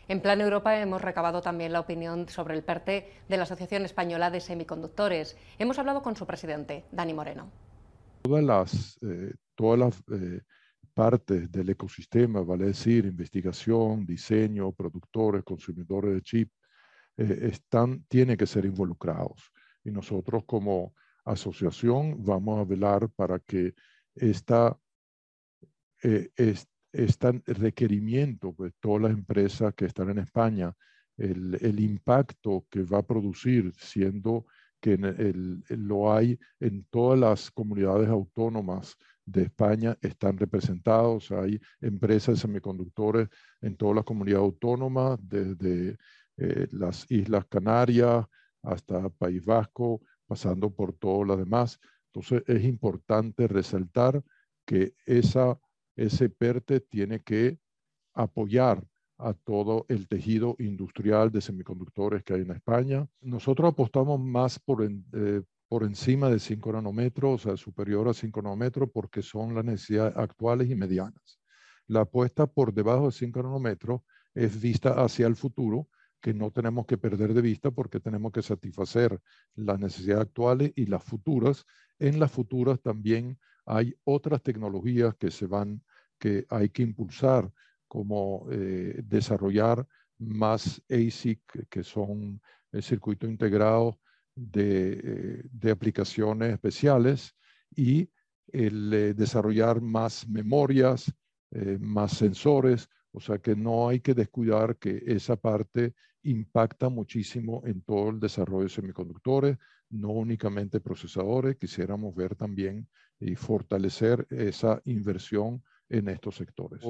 En 0.07 0.21
Plan 0.21 0.41
Europa 0.41 0.79
hemos 0.79 1.03
recabado 1.03 1.43
también 1.43 1.73
la 1.73 1.81
opinión 1.81 2.29
sobre 2.29 2.55
el 2.55 2.63
PERTE 2.63 3.11
de 3.29 3.37
la 3.37 3.43
Asociación 3.43 3.85
Española 3.85 4.31
de 4.31 4.41
Semiconductores. 4.41 5.37
Hemos 5.59 5.77
hablado 5.81 6.03
con 6.03 6.15
su 6.15 6.27
presidente, 6.27 6.85
Dani 6.93 7.15
Moreno. 7.15 7.51
Todas 8.23 8.45
las, 8.45 8.97
eh, 9.03 9.35
todas 9.57 9.79
las 9.81 10.05
eh, 10.13 10.41
partes 10.95 11.51
del 11.51 11.71
ecosistema, 11.71 12.43
vale 12.43 12.67
decir, 12.67 13.07
investigación, 13.07 14.07
diseño, 14.07 14.71
productores, 14.71 15.43
consumidores 15.43 16.15
de 16.15 16.23
chip, 16.23 16.51
eh, 17.17 17.51
están, 17.53 18.05
tienen 18.09 18.37
que 18.37 18.47
ser 18.47 18.65
involucrados. 18.65 19.53
Y 19.85 19.91
nosotros 19.91 20.45
como 20.47 20.95
asociación 21.25 22.25
vamos 22.25 22.61
a 22.61 22.65
velar 22.65 23.09
para 23.11 23.39
que 23.39 23.75
esta, 24.15 24.79
eh, 26.03 26.31
este 26.93 27.43
requerimiento 27.47 28.49
de 28.49 28.55
pues, 28.55 28.73
todas 28.81 29.03
las 29.03 29.13
empresas 29.13 29.75
que 29.75 29.87
están 29.87 30.11
en 30.11 30.19
España, 30.19 30.75
el, 31.17 31.57
el 31.61 31.81
impacto 31.81 32.67
que 32.71 32.83
va 32.83 32.99
a 32.99 33.07
producir 33.07 33.73
siendo 33.77 34.47
que 34.85 34.99
lo 35.71 36.13
hay 36.13 36.39
en 36.61 36.85
todas 36.91 37.19
las 37.19 37.51
comunidades 37.51 38.07
autónomas 38.11 38.99
de 39.25 39.45
España 39.45 39.97
están 40.03 40.37
representados. 40.37 41.31
Hay 41.33 41.59
empresas 41.81 42.35
de 42.35 42.41
semiconductores 42.43 43.29
en 43.63 43.77
todas 43.77 43.97
las 43.97 44.05
comunidades 44.05 44.45
autónomas, 44.45 45.19
desde 45.23 45.97
eh, 46.37 46.67
las 46.73 47.11
Islas 47.11 47.47
Canarias 47.47 48.27
hasta 48.63 49.09
País 49.11 49.45
Vasco, 49.45 50.01
pasando 50.27 50.71
por 50.71 50.93
todo 50.95 51.25
lo 51.25 51.37
demás. 51.37 51.79
Entonces 52.13 52.43
es 52.47 52.65
importante 52.65 53.47
resaltar 53.47 54.23
que 54.65 54.95
esa, 55.05 55.59
ese 55.97 56.31
PERTE 56.31 56.81
tiene 56.81 57.21
que 57.21 57.59
apoyar 58.15 58.87
a 59.19 59.33
todo 59.35 59.87
el 59.89 60.09
tejido 60.09 60.57
industrial 60.59 61.31
de 61.31 61.41
semiconductores 61.41 62.23
que 62.23 62.35
hay 62.35 62.43
en 62.43 62.51
España. 62.51 63.07
Nosotros 63.21 63.73
apostamos 63.73 64.21
más 64.21 64.59
por, 64.59 64.85
eh, 64.85 65.43
por 65.69 65.85
encima 65.85 66.29
de 66.31 66.39
5 66.39 66.73
nanómetros, 66.73 67.35
o 67.35 67.49
sea, 67.49 67.57
superior 67.57 68.09
a 68.09 68.15
5 68.15 68.43
nanómetros, 68.43 68.91
porque 68.93 69.23
son 69.23 69.55
las 69.55 69.65
necesidades 69.65 70.17
actuales 70.17 70.69
y 70.71 70.75
medianas. 70.75 71.41
La 71.87 72.01
apuesta 72.03 72.47
por 72.47 72.73
debajo 72.73 73.07
de 73.07 73.13
5 73.13 73.43
nanómetros 73.43 74.01
es 74.35 74.61
vista 74.61 74.91
hacia 75.03 75.27
el 75.27 75.37
futuro 75.37 75.89
que 76.25 76.33
no 76.33 76.51
tenemos 76.51 76.87
que 76.87 76.97
perder 76.97 77.35
de 77.35 77.43
vista 77.43 77.71
porque 77.71 78.01
tenemos 78.01 78.33
que 78.33 78.41
satisfacer 78.41 79.21
las 79.57 79.79
necesidades 79.79 80.23
actuales 80.23 80.73
y 80.75 80.87
las 80.87 81.05
futuras. 81.05 81.67
En 81.99 82.19
las 82.19 82.33
futuras 82.33 82.81
también 82.81 83.39
hay 83.67 83.95
otras 84.05 84.43
tecnologías 84.43 85.15
que 85.17 85.31
se 85.31 85.47
van, 85.47 85.83
que 86.19 86.47
hay 86.49 86.71
que 86.71 86.83
impulsar, 86.83 87.53
como 87.87 88.47
eh, 88.51 89.03
desarrollar 89.05 89.87
más 90.19 90.81
ASIC, 90.89 91.69
que 91.69 91.85
son 91.85 92.41
el 92.73 92.83
circuito 92.83 93.27
integrado 93.27 94.01
de, 94.35 94.93
eh, 95.05 95.43
de 95.53 95.71
aplicaciones 95.71 96.55
especiales, 96.55 97.35
y 97.77 98.09
el 98.51 98.95
eh, 98.95 99.13
desarrollar 99.13 99.83
más 99.83 100.27
memorias, 100.27 101.13
más 101.79 102.13
sensores, 102.17 102.89
o 103.15 103.21
sea 103.21 103.39
que 103.39 103.55
no 103.55 103.89
hay 103.89 104.01
que 104.01 104.13
descuidar 104.13 104.77
que 104.77 105.03
esa 105.07 105.37
parte 105.37 105.95
impacta 106.25 106.89
muchísimo 106.89 107.63
en 107.65 107.81
todo 107.83 108.11
el 108.11 108.19
desarrollo 108.19 108.65
de 108.65 108.71
semiconductores, 108.71 109.57
no 109.91 110.11
únicamente 110.11 110.81
procesadores, 110.81 111.57
quisiéramos 111.57 112.15
ver 112.15 112.35
también 112.35 112.89
y 113.21 113.37
fortalecer 113.37 114.27
esa 114.31 114.83
inversión 114.85 115.63
en 115.89 116.09
estos 116.09 116.35
sectores. 116.37 116.83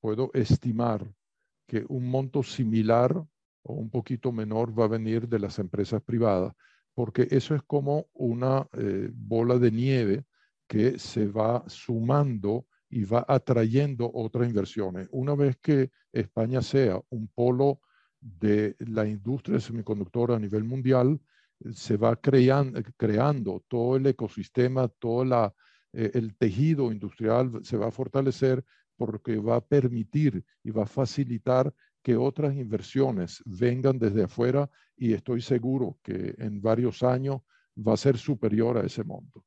puedo 0.00 0.30
estimar 0.32 1.12
que 1.66 1.84
un 1.88 2.08
monto 2.08 2.42
similar 2.42 3.14
o 3.62 3.72
un 3.74 3.90
poquito 3.90 4.32
menor 4.32 4.78
va 4.78 4.84
a 4.84 4.88
venir 4.88 5.28
de 5.28 5.38
las 5.38 5.58
empresas 5.58 6.02
privadas, 6.02 6.54
porque 6.94 7.28
eso 7.30 7.54
es 7.54 7.62
como 7.62 8.06
una 8.14 8.66
eh, 8.72 9.10
bola 9.12 9.58
de 9.58 9.70
nieve 9.70 10.24
que 10.66 10.98
se 10.98 11.26
va 11.26 11.64
sumando 11.66 12.66
y 12.94 13.04
va 13.04 13.24
atrayendo 13.26 14.08
otras 14.14 14.48
inversiones. 14.48 15.08
Una 15.10 15.34
vez 15.34 15.56
que 15.56 15.90
España 16.12 16.62
sea 16.62 17.00
un 17.10 17.26
polo 17.26 17.80
de 18.20 18.76
la 18.78 19.04
industria 19.04 19.58
semiconductora 19.58 20.36
a 20.36 20.38
nivel 20.38 20.62
mundial, 20.62 21.20
se 21.72 21.96
va 21.96 22.14
creando, 22.14 22.80
creando 22.96 23.64
todo 23.66 23.96
el 23.96 24.06
ecosistema, 24.06 24.86
todo 24.86 25.24
la, 25.24 25.52
eh, 25.92 26.12
el 26.14 26.36
tejido 26.36 26.92
industrial 26.92 27.64
se 27.64 27.76
va 27.76 27.88
a 27.88 27.90
fortalecer 27.90 28.64
porque 28.96 29.38
va 29.38 29.56
a 29.56 29.60
permitir 29.60 30.44
y 30.62 30.70
va 30.70 30.84
a 30.84 30.86
facilitar 30.86 31.74
que 32.00 32.14
otras 32.14 32.54
inversiones 32.54 33.42
vengan 33.44 33.98
desde 33.98 34.22
afuera 34.22 34.70
y 34.96 35.14
estoy 35.14 35.40
seguro 35.40 35.98
que 36.00 36.36
en 36.38 36.62
varios 36.62 37.02
años 37.02 37.40
va 37.76 37.94
a 37.94 37.96
ser 37.96 38.18
superior 38.18 38.78
a 38.78 38.86
ese 38.86 39.02
monto. 39.02 39.44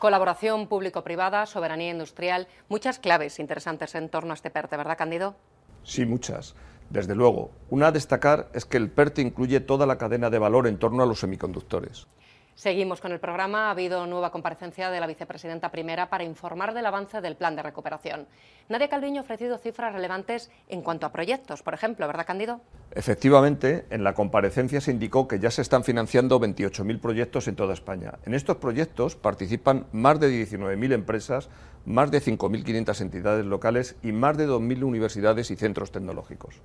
Colaboración 0.00 0.66
público-privada, 0.66 1.44
soberanía 1.44 1.90
industrial, 1.90 2.48
muchas 2.70 2.98
claves 2.98 3.38
interesantes 3.38 3.94
en 3.94 4.08
torno 4.08 4.30
a 4.30 4.34
este 4.34 4.48
PERTE, 4.48 4.78
¿verdad, 4.78 4.96
Candido? 4.96 5.36
Sí, 5.82 6.06
muchas. 6.06 6.54
Desde 6.88 7.14
luego. 7.14 7.50
Una 7.68 7.88
a 7.88 7.92
destacar 7.92 8.48
es 8.54 8.64
que 8.64 8.78
el 8.78 8.90
PERTE 8.90 9.20
incluye 9.20 9.60
toda 9.60 9.84
la 9.84 9.98
cadena 9.98 10.30
de 10.30 10.38
valor 10.38 10.66
en 10.68 10.78
torno 10.78 11.02
a 11.02 11.06
los 11.06 11.20
semiconductores. 11.20 12.06
Seguimos 12.54 13.00
con 13.00 13.12
el 13.12 13.20
programa. 13.20 13.68
Ha 13.68 13.70
habido 13.70 14.06
nueva 14.06 14.30
comparecencia 14.30 14.90
de 14.90 15.00
la 15.00 15.06
vicepresidenta 15.06 15.70
primera 15.70 16.10
para 16.10 16.24
informar 16.24 16.74
del 16.74 16.86
avance 16.86 17.20
del 17.20 17.36
plan 17.36 17.56
de 17.56 17.62
recuperación. 17.62 18.26
Nadia 18.68 18.88
Calviño 18.88 19.20
ha 19.20 19.24
ofrecido 19.24 19.58
cifras 19.58 19.92
relevantes 19.92 20.50
en 20.68 20.82
cuanto 20.82 21.06
a 21.06 21.12
proyectos, 21.12 21.62
por 21.62 21.74
ejemplo, 21.74 22.06
¿verdad, 22.06 22.26
Candido? 22.26 22.60
Efectivamente, 22.92 23.86
en 23.90 24.04
la 24.04 24.14
comparecencia 24.14 24.80
se 24.80 24.90
indicó 24.90 25.26
que 25.26 25.38
ya 25.38 25.50
se 25.50 25.62
están 25.62 25.84
financiando 25.84 26.40
28.000 26.40 27.00
proyectos 27.00 27.48
en 27.48 27.56
toda 27.56 27.74
España. 27.74 28.18
En 28.26 28.34
estos 28.34 28.58
proyectos 28.58 29.16
participan 29.16 29.86
más 29.92 30.20
de 30.20 30.30
19.000 30.30 30.92
empresas, 30.92 31.48
más 31.86 32.10
de 32.10 32.20
5.500 32.20 33.00
entidades 33.00 33.46
locales 33.46 33.96
y 34.02 34.12
más 34.12 34.36
de 34.36 34.48
2.000 34.48 34.82
universidades 34.84 35.50
y 35.50 35.56
centros 35.56 35.92
tecnológicos. 35.92 36.60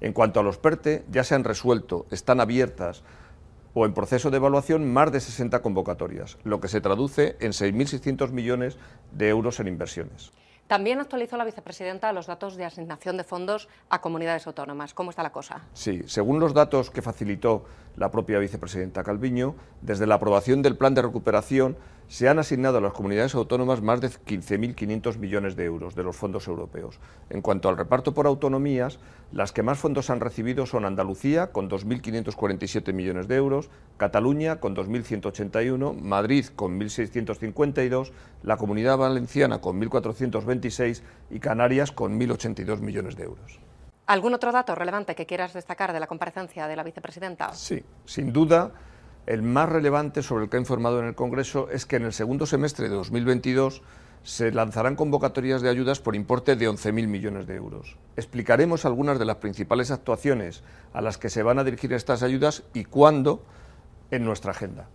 En 0.00 0.12
cuanto 0.12 0.40
a 0.40 0.42
los 0.42 0.58
PERTE, 0.58 1.04
ya 1.10 1.24
se 1.24 1.34
han 1.34 1.44
resuelto, 1.44 2.06
están 2.10 2.40
abiertas 2.40 3.02
o 3.74 3.84
en 3.84 3.92
proceso 3.92 4.30
de 4.30 4.38
evaluación 4.38 4.90
más 4.90 5.12
de 5.12 5.20
60 5.20 5.60
convocatorias, 5.60 6.38
lo 6.44 6.60
que 6.60 6.68
se 6.68 6.80
traduce 6.80 7.36
en 7.40 7.52
6.600 7.52 8.30
millones 8.30 8.78
de 9.12 9.28
euros 9.28 9.60
en 9.60 9.68
inversiones. 9.68 10.32
También 10.66 10.98
actualizó 10.98 11.36
la 11.36 11.44
vicepresidenta 11.44 12.12
los 12.14 12.26
datos 12.26 12.56
de 12.56 12.64
asignación 12.64 13.18
de 13.18 13.24
fondos 13.24 13.68
a 13.90 14.00
comunidades 14.00 14.46
autónomas. 14.46 14.94
¿Cómo 14.94 15.10
está 15.10 15.22
la 15.22 15.30
cosa? 15.30 15.60
Sí, 15.74 16.02
según 16.06 16.40
los 16.40 16.54
datos 16.54 16.90
que 16.90 17.02
facilitó 17.02 17.64
la 17.96 18.10
propia 18.10 18.38
vicepresidenta 18.38 19.04
Calviño, 19.04 19.56
desde 19.82 20.06
la 20.06 20.14
aprobación 20.14 20.62
del 20.62 20.78
plan 20.78 20.94
de 20.94 21.02
recuperación 21.02 21.76
se 22.08 22.28
han 22.28 22.38
asignado 22.38 22.78
a 22.78 22.80
las 22.80 22.92
comunidades 22.92 23.34
autónomas 23.34 23.82
más 23.82 24.00
de 24.00 24.08
15.500 24.08 25.18
millones 25.18 25.56
de 25.56 25.64
euros 25.64 25.94
de 25.94 26.02
los 26.02 26.16
fondos 26.16 26.46
europeos. 26.46 27.00
En 27.30 27.42
cuanto 27.42 27.68
al 27.68 27.76
reparto 27.76 28.14
por 28.14 28.26
autonomías, 28.26 28.98
las 29.32 29.52
que 29.52 29.62
más 29.62 29.78
fondos 29.78 30.10
han 30.10 30.20
recibido 30.20 30.66
son 30.66 30.84
Andalucía, 30.84 31.48
con 31.48 31.68
2.547 31.68 32.92
millones 32.92 33.28
de 33.28 33.36
euros, 33.36 33.70
Cataluña, 33.96 34.60
con 34.60 34.76
2.181, 34.76 36.00
Madrid, 36.00 36.46
con 36.54 36.78
1.652, 36.78 38.12
la 38.42 38.56
Comunidad 38.56 38.98
Valenciana, 38.98 39.60
con 39.60 39.80
1.426 39.80 41.02
y 41.30 41.40
Canarias, 41.40 41.92
con 41.92 42.18
1.082 42.18 42.80
millones 42.80 43.16
de 43.16 43.24
euros. 43.24 43.60
¿Algún 44.06 44.34
otro 44.34 44.52
dato 44.52 44.74
relevante 44.74 45.14
que 45.14 45.24
quieras 45.24 45.54
destacar 45.54 45.92
de 45.92 46.00
la 46.00 46.06
comparecencia 46.06 46.68
de 46.68 46.76
la 46.76 46.82
vicepresidenta? 46.82 47.52
Sí, 47.54 47.82
sin 48.04 48.32
duda. 48.32 48.72
El 49.26 49.40
más 49.40 49.70
relevante 49.70 50.22
sobre 50.22 50.44
el 50.44 50.50
que 50.50 50.58
ha 50.58 50.60
informado 50.60 51.00
en 51.00 51.06
el 51.06 51.14
Congreso 51.14 51.70
es 51.70 51.86
que 51.86 51.96
en 51.96 52.04
el 52.04 52.12
segundo 52.12 52.44
semestre 52.44 52.90
de 52.90 52.94
2022 52.94 53.80
se 54.22 54.52
lanzarán 54.52 54.96
convocatorias 54.96 55.62
de 55.62 55.70
ayudas 55.70 55.98
por 55.98 56.14
importe 56.14 56.56
de 56.56 56.68
11.000 56.68 57.06
millones 57.06 57.46
de 57.46 57.56
euros. 57.56 57.96
Explicaremos 58.16 58.84
algunas 58.84 59.18
de 59.18 59.24
las 59.24 59.36
principales 59.36 59.90
actuaciones 59.90 60.62
a 60.92 61.00
las 61.00 61.16
que 61.16 61.30
se 61.30 61.42
van 61.42 61.58
a 61.58 61.64
dirigir 61.64 61.94
estas 61.94 62.22
ayudas 62.22 62.64
y 62.74 62.84
cuándo 62.84 63.42
en 64.10 64.26
nuestra 64.26 64.50
agenda. 64.50 64.88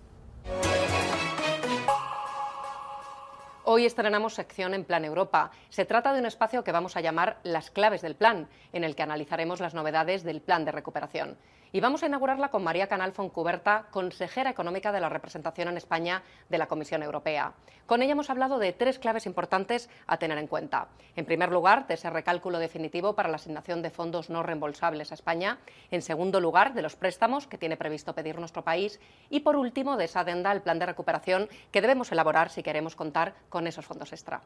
Hoy 3.64 3.86
estrenamos 3.86 4.36
sección 4.36 4.76
en 4.76 4.84
Plan 4.84 5.06
Europa. 5.06 5.52
Se 5.70 5.86
trata 5.86 6.14
de 6.14 6.20
un 6.20 6.26
espacio 6.28 6.64
que 6.64 6.72
vamos 6.72 6.98
a 6.98 7.02
llamar 7.02 7.40
Las 7.44 7.72
claves 7.72 8.02
del 8.02 8.16
plan, 8.16 8.48
en 8.74 8.84
el 8.84 8.96
que 8.96 9.04
analizaremos 9.04 9.60
las 9.60 9.74
novedades 9.74 10.24
del 10.24 10.42
plan 10.42 10.66
de 10.66 10.72
recuperación 10.72 11.38
y 11.72 11.80
vamos 11.80 12.04
a 12.04 12.08
inaugurarla 12.08 12.50
con 12.50 12.64
María 12.64 12.88
Canal 12.88 13.12
Foncuberta, 13.12 13.88
consejera 13.92 14.50
económica 14.50 14.92
de 14.92 15.00
la 15.00 15.10
representación 15.10 15.68
en 15.68 15.78
España 15.78 16.24
de 16.50 16.58
la 16.58 16.68
Comisión 16.68 17.04
Europea. 17.04 17.54
Con 17.86 18.02
ella 18.02 18.12
hemos 18.12 18.30
hablado 18.30 18.60
de 18.60 18.72
tres 18.72 19.00
claves 19.00 19.26
importantes 19.26 19.90
a 20.06 20.18
tener 20.18 20.38
en 20.38 20.48
cuenta. 20.48 20.90
En 21.16 21.26
primer 21.26 21.52
lugar, 21.52 21.88
de 21.88 21.96
ese 21.96 22.10
recálculo 22.10 22.60
definitivo 22.60 23.16
para 23.16 23.30
la 23.30 23.38
asignación 23.38 23.82
de 23.82 23.90
fondos 23.90 24.30
no 24.30 24.44
reembolsables 24.44 25.12
a 25.12 25.16
España. 25.16 25.58
En 25.90 26.02
segundo 26.02 26.40
lugar, 26.40 26.74
de 26.74 26.82
los 26.82 26.96
préstamos 26.96 27.48
que 27.48 27.58
tiene 27.58 27.78
previsto 27.78 28.14
pedir 28.14 28.38
nuestro 28.38 28.64
país. 28.64 29.00
Y 29.30 29.40
por 29.40 29.56
último, 29.56 29.98
de 29.98 30.06
esa 30.06 30.20
adenda 30.20 30.52
al 30.52 30.62
plan 30.62 30.80
de 30.80 30.86
recuperación 30.86 31.50
que 31.72 31.82
debemos 31.82 32.12
elaborar 32.12 32.50
si 32.50 32.64
queremos 32.64 32.96
contar 32.96 33.34
con 33.50 33.66
esos 33.68 33.86
fondos 33.86 34.14
extra. 34.14 34.42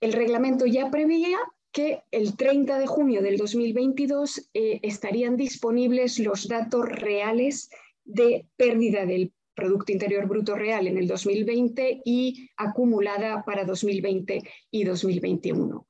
El 0.00 0.12
reglamento 0.12 0.66
ya 0.66 0.90
preveía 0.90 1.38
que 1.76 2.02
el 2.10 2.38
30 2.38 2.78
de 2.78 2.86
junio 2.86 3.20
del 3.20 3.36
2022 3.36 4.48
eh, 4.54 4.80
estarían 4.82 5.36
disponibles 5.36 6.18
los 6.18 6.48
datos 6.48 6.88
reales 6.88 7.68
de 8.02 8.46
pérdida 8.56 9.04
del 9.04 9.34
Producto 9.54 9.92
Interior 9.92 10.26
Bruto 10.26 10.54
Real 10.54 10.86
en 10.86 10.96
el 10.96 11.06
2020 11.06 12.00
y 12.02 12.48
acumulada 12.56 13.44
para 13.44 13.66
2020 13.66 14.40
y 14.70 14.84
2021. 14.84 15.86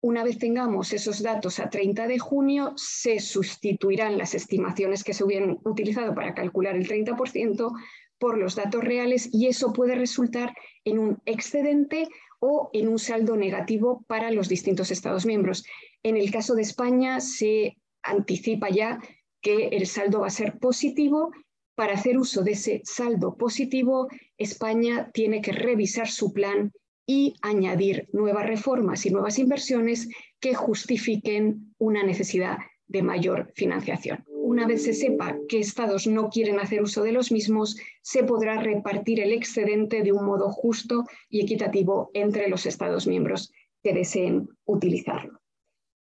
Una 0.00 0.24
vez 0.24 0.38
tengamos 0.38 0.92
esos 0.92 1.22
datos 1.22 1.60
a 1.60 1.70
30 1.70 2.08
de 2.08 2.18
junio, 2.18 2.72
se 2.74 3.20
sustituirán 3.20 4.18
las 4.18 4.34
estimaciones 4.34 5.04
que 5.04 5.14
se 5.14 5.22
hubieran 5.22 5.60
utilizado 5.62 6.16
para 6.16 6.34
calcular 6.34 6.74
el 6.74 6.88
30% 6.88 7.72
por 8.18 8.36
los 8.36 8.56
datos 8.56 8.82
reales 8.82 9.28
y 9.32 9.46
eso 9.46 9.72
puede 9.72 9.94
resultar 9.94 10.52
en 10.84 10.98
un 10.98 11.22
excedente 11.26 12.08
o 12.40 12.70
en 12.72 12.88
un 12.88 12.98
saldo 12.98 13.36
negativo 13.36 14.04
para 14.06 14.30
los 14.30 14.48
distintos 14.48 14.90
Estados 14.90 15.26
miembros. 15.26 15.64
En 16.02 16.16
el 16.16 16.30
caso 16.30 16.54
de 16.54 16.62
España 16.62 17.20
se 17.20 17.76
anticipa 18.02 18.68
ya 18.70 19.00
que 19.40 19.68
el 19.68 19.86
saldo 19.86 20.20
va 20.20 20.28
a 20.28 20.30
ser 20.30 20.58
positivo. 20.58 21.32
Para 21.74 21.94
hacer 21.94 22.18
uso 22.18 22.42
de 22.42 22.52
ese 22.52 22.80
saldo 22.84 23.36
positivo, 23.36 24.08
España 24.36 25.10
tiene 25.12 25.40
que 25.40 25.52
revisar 25.52 26.08
su 26.08 26.32
plan 26.32 26.72
y 27.06 27.34
añadir 27.40 28.08
nuevas 28.12 28.46
reformas 28.46 29.06
y 29.06 29.10
nuevas 29.10 29.38
inversiones 29.38 30.08
que 30.40 30.54
justifiquen 30.54 31.74
una 31.78 32.02
necesidad 32.02 32.58
de 32.88 33.02
mayor 33.02 33.52
financiación 33.54 34.24
una 34.48 34.66
vez 34.66 34.84
se 34.84 34.94
sepa 34.94 35.36
qué 35.46 35.58
estados 35.58 36.06
no 36.06 36.30
quieren 36.30 36.58
hacer 36.58 36.80
uso 36.80 37.02
de 37.02 37.12
los 37.12 37.30
mismos, 37.30 37.76
se 38.00 38.24
podrá 38.24 38.58
repartir 38.58 39.20
el 39.20 39.32
excedente 39.32 40.02
de 40.02 40.12
un 40.12 40.24
modo 40.24 40.50
justo 40.50 41.04
y 41.28 41.42
equitativo 41.42 42.10
entre 42.14 42.48
los 42.48 42.64
estados 42.64 43.06
miembros 43.06 43.52
que 43.82 43.92
deseen 43.92 44.48
utilizarlo. 44.64 45.38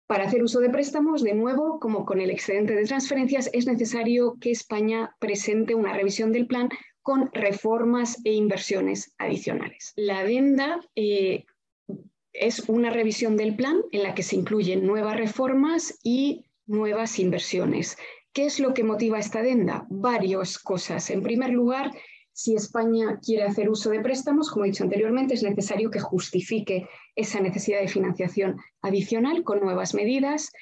Para 0.06 0.24
hacer 0.24 0.42
uso 0.42 0.60
de 0.60 0.68
préstamos, 0.68 1.22
de 1.22 1.32
nuevo, 1.32 1.80
como 1.80 2.04
con 2.04 2.20
el 2.20 2.30
excedente 2.30 2.74
de 2.74 2.84
transferencias, 2.84 3.48
es 3.54 3.66
necesario 3.66 4.36
que 4.38 4.50
España 4.50 5.16
presente 5.18 5.74
una 5.74 5.94
revisión 5.94 6.30
del 6.30 6.46
plan 6.46 6.68
con 7.00 7.30
reformas 7.32 8.20
e 8.24 8.34
inversiones 8.34 9.14
adicionales. 9.16 9.94
La 9.96 10.18
adenda 10.18 10.80
eh, 10.94 11.46
es 12.34 12.68
una 12.68 12.90
revisión 12.90 13.38
del 13.38 13.56
plan 13.56 13.80
en 13.92 14.02
la 14.02 14.14
que 14.14 14.22
se 14.22 14.36
incluyen 14.36 14.86
nuevas 14.86 15.16
reformas 15.16 15.98
y 16.02 16.44
nuevas 16.66 17.18
inversiones. 17.18 17.96
¿Qué 18.36 18.44
es 18.44 18.60
lo 18.60 18.74
que 18.74 18.84
motiva 18.84 19.18
esta 19.18 19.38
adenda? 19.38 19.86
Varias 19.88 20.58
cosas. 20.58 21.08
En 21.08 21.22
primer 21.22 21.48
lugar, 21.48 21.90
si 22.34 22.54
España 22.54 23.18
quiere 23.24 23.44
hacer 23.44 23.70
uso 23.70 23.88
de 23.88 24.00
préstamos, 24.00 24.50
como 24.50 24.66
he 24.66 24.68
dicho 24.68 24.84
anteriormente, 24.84 25.32
es 25.32 25.42
necesario 25.42 25.90
que 25.90 26.00
justifique 26.00 26.86
esa 27.14 27.40
necesidad 27.40 27.80
de 27.80 27.88
financiación 27.88 28.58
adicional 28.82 29.42
con 29.42 29.60
nuevas 29.60 29.94
medidas. 29.94 30.52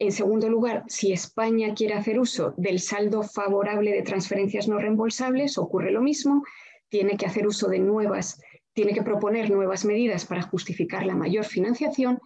En 0.00 0.10
segundo 0.10 0.48
lugar, 0.48 0.82
si 0.88 1.12
España 1.12 1.72
quiere 1.72 1.94
hacer 1.94 2.18
uso 2.18 2.52
del 2.56 2.80
saldo 2.80 3.22
favorable 3.22 3.92
de 3.92 4.02
transferencias 4.02 4.66
no 4.66 4.78
reembolsables, 4.78 5.56
ocurre 5.56 5.92
lo 5.92 6.02
mismo, 6.02 6.42
tiene 6.88 7.16
que 7.16 7.26
hacer 7.26 7.46
uso 7.46 7.68
de 7.68 7.78
nuevas, 7.78 8.42
tiene 8.72 8.92
que 8.92 9.04
proponer 9.04 9.52
nuevas 9.52 9.84
medidas 9.84 10.26
para 10.26 10.42
justificar 10.42 11.06
la 11.06 11.14
mayor 11.14 11.44
financiación. 11.44 12.18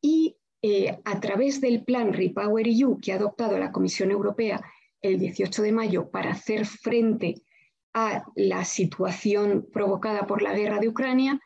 Y 0.00 0.38
eh, 0.62 0.98
a 1.04 1.20
través 1.20 1.60
del 1.60 1.84
plan 1.84 2.12
Repower 2.12 2.66
EU 2.66 2.98
que 2.98 3.12
ha 3.12 3.16
adoptado 3.16 3.58
la 3.58 3.72
Comisión 3.72 4.10
Europea 4.10 4.62
el 5.02 5.18
18 5.18 5.62
de 5.62 5.72
mayo 5.72 6.10
para 6.10 6.32
hacer 6.32 6.66
frente 6.66 7.42
a 7.94 8.24
la 8.34 8.64
situación 8.64 9.66
provocada 9.72 10.26
por 10.26 10.42
la 10.42 10.54
guerra 10.54 10.78
de 10.80 10.88
Ucrania, 10.88 11.40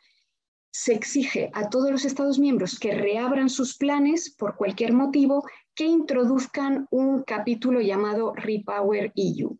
se 0.71 0.93
exige 0.93 1.49
a 1.53 1.69
todos 1.69 1.91
los 1.91 2.05
Estados 2.05 2.39
miembros 2.39 2.79
que 2.79 2.93
reabran 2.93 3.49
sus 3.49 3.77
planes 3.77 4.33
por 4.37 4.55
cualquier 4.55 4.93
motivo, 4.93 5.43
que 5.75 5.85
introduzcan 5.85 6.87
un 6.91 7.23
capítulo 7.23 7.81
llamado 7.81 8.33
Repower 8.33 9.11
EU. 9.15 9.57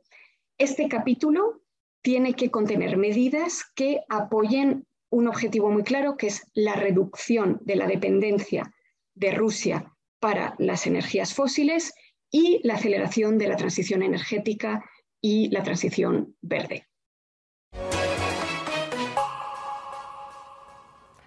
Este 0.57 0.87
capítulo 0.87 1.61
tiene 2.01 2.33
que 2.33 2.49
contener 2.49 2.97
medidas 2.97 3.63
que 3.75 4.01
apoyen 4.09 4.85
un 5.09 5.27
objetivo 5.27 5.69
muy 5.69 5.83
claro, 5.83 6.15
que 6.17 6.27
es 6.27 6.49
la 6.53 6.75
reducción 6.75 7.59
de 7.61 7.75
la 7.75 7.87
dependencia 7.87 8.73
de 9.15 9.31
Rusia 9.31 9.93
para 10.19 10.55
las 10.59 10.87
energías 10.87 11.33
fósiles 11.33 11.93
y 12.29 12.61
la 12.63 12.75
aceleración 12.75 13.37
de 13.37 13.47
la 13.47 13.57
transición 13.57 14.03
energética 14.03 14.83
y 15.19 15.49
la 15.49 15.63
transición 15.63 16.35
verde. 16.41 16.87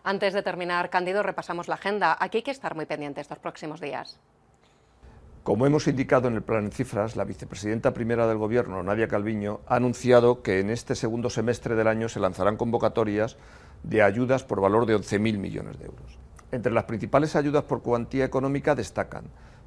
Antes 0.03 0.35
de 0.35 0.42
terminar, 0.42 0.90
Cándido, 0.90 1.23
repasamos 1.23 1.66
la 1.66 1.77
agenda. 1.77 2.16
Aquí 2.20 2.38
hay 2.38 2.42
que 2.42 2.51
estar 2.51 2.75
muy 2.75 2.85
pendiente 2.85 3.23
estos 3.23 3.38
próximos 3.38 3.81
días. 3.81 4.20
Como 5.42 5.66
hemos 5.66 5.87
indicado 5.88 6.29
en 6.29 6.35
el 6.35 6.42
plan 6.42 6.64
en 6.64 6.73
cifras, 6.73 7.16
la 7.16 7.25
vicepresidenta 7.25 7.92
primera 7.92 8.27
del 8.27 8.38
Gobierno, 8.38 8.83
Nadia 8.83 9.09
Calviño, 9.09 9.61
ha 9.66 9.77
anunciado 9.77 10.42
que 10.42 10.61
en 10.61 10.70
este 10.70 10.94
segundo 10.94 11.31
semestre 11.31 11.75
del 11.75 11.88
año 11.88 12.09
se 12.09 12.20
lanzarán 12.20 12.57
convocatorias 12.57 13.37
de 13.83 14.03
ayudas 14.03 14.44
por 14.44 14.61
valor 14.61 14.87
de 14.87 14.97
11.000 14.97 15.38
millones 15.38 15.79
de 15.79 15.87
euros. 15.87 16.24
Entre 16.55 16.71
las 16.71 16.85
principales 16.85 17.35
ayudas 17.35 17.64
por 17.64 17.83
cuantía 17.83 18.25
económica 18.25 18.77
destacan 18.77 19.25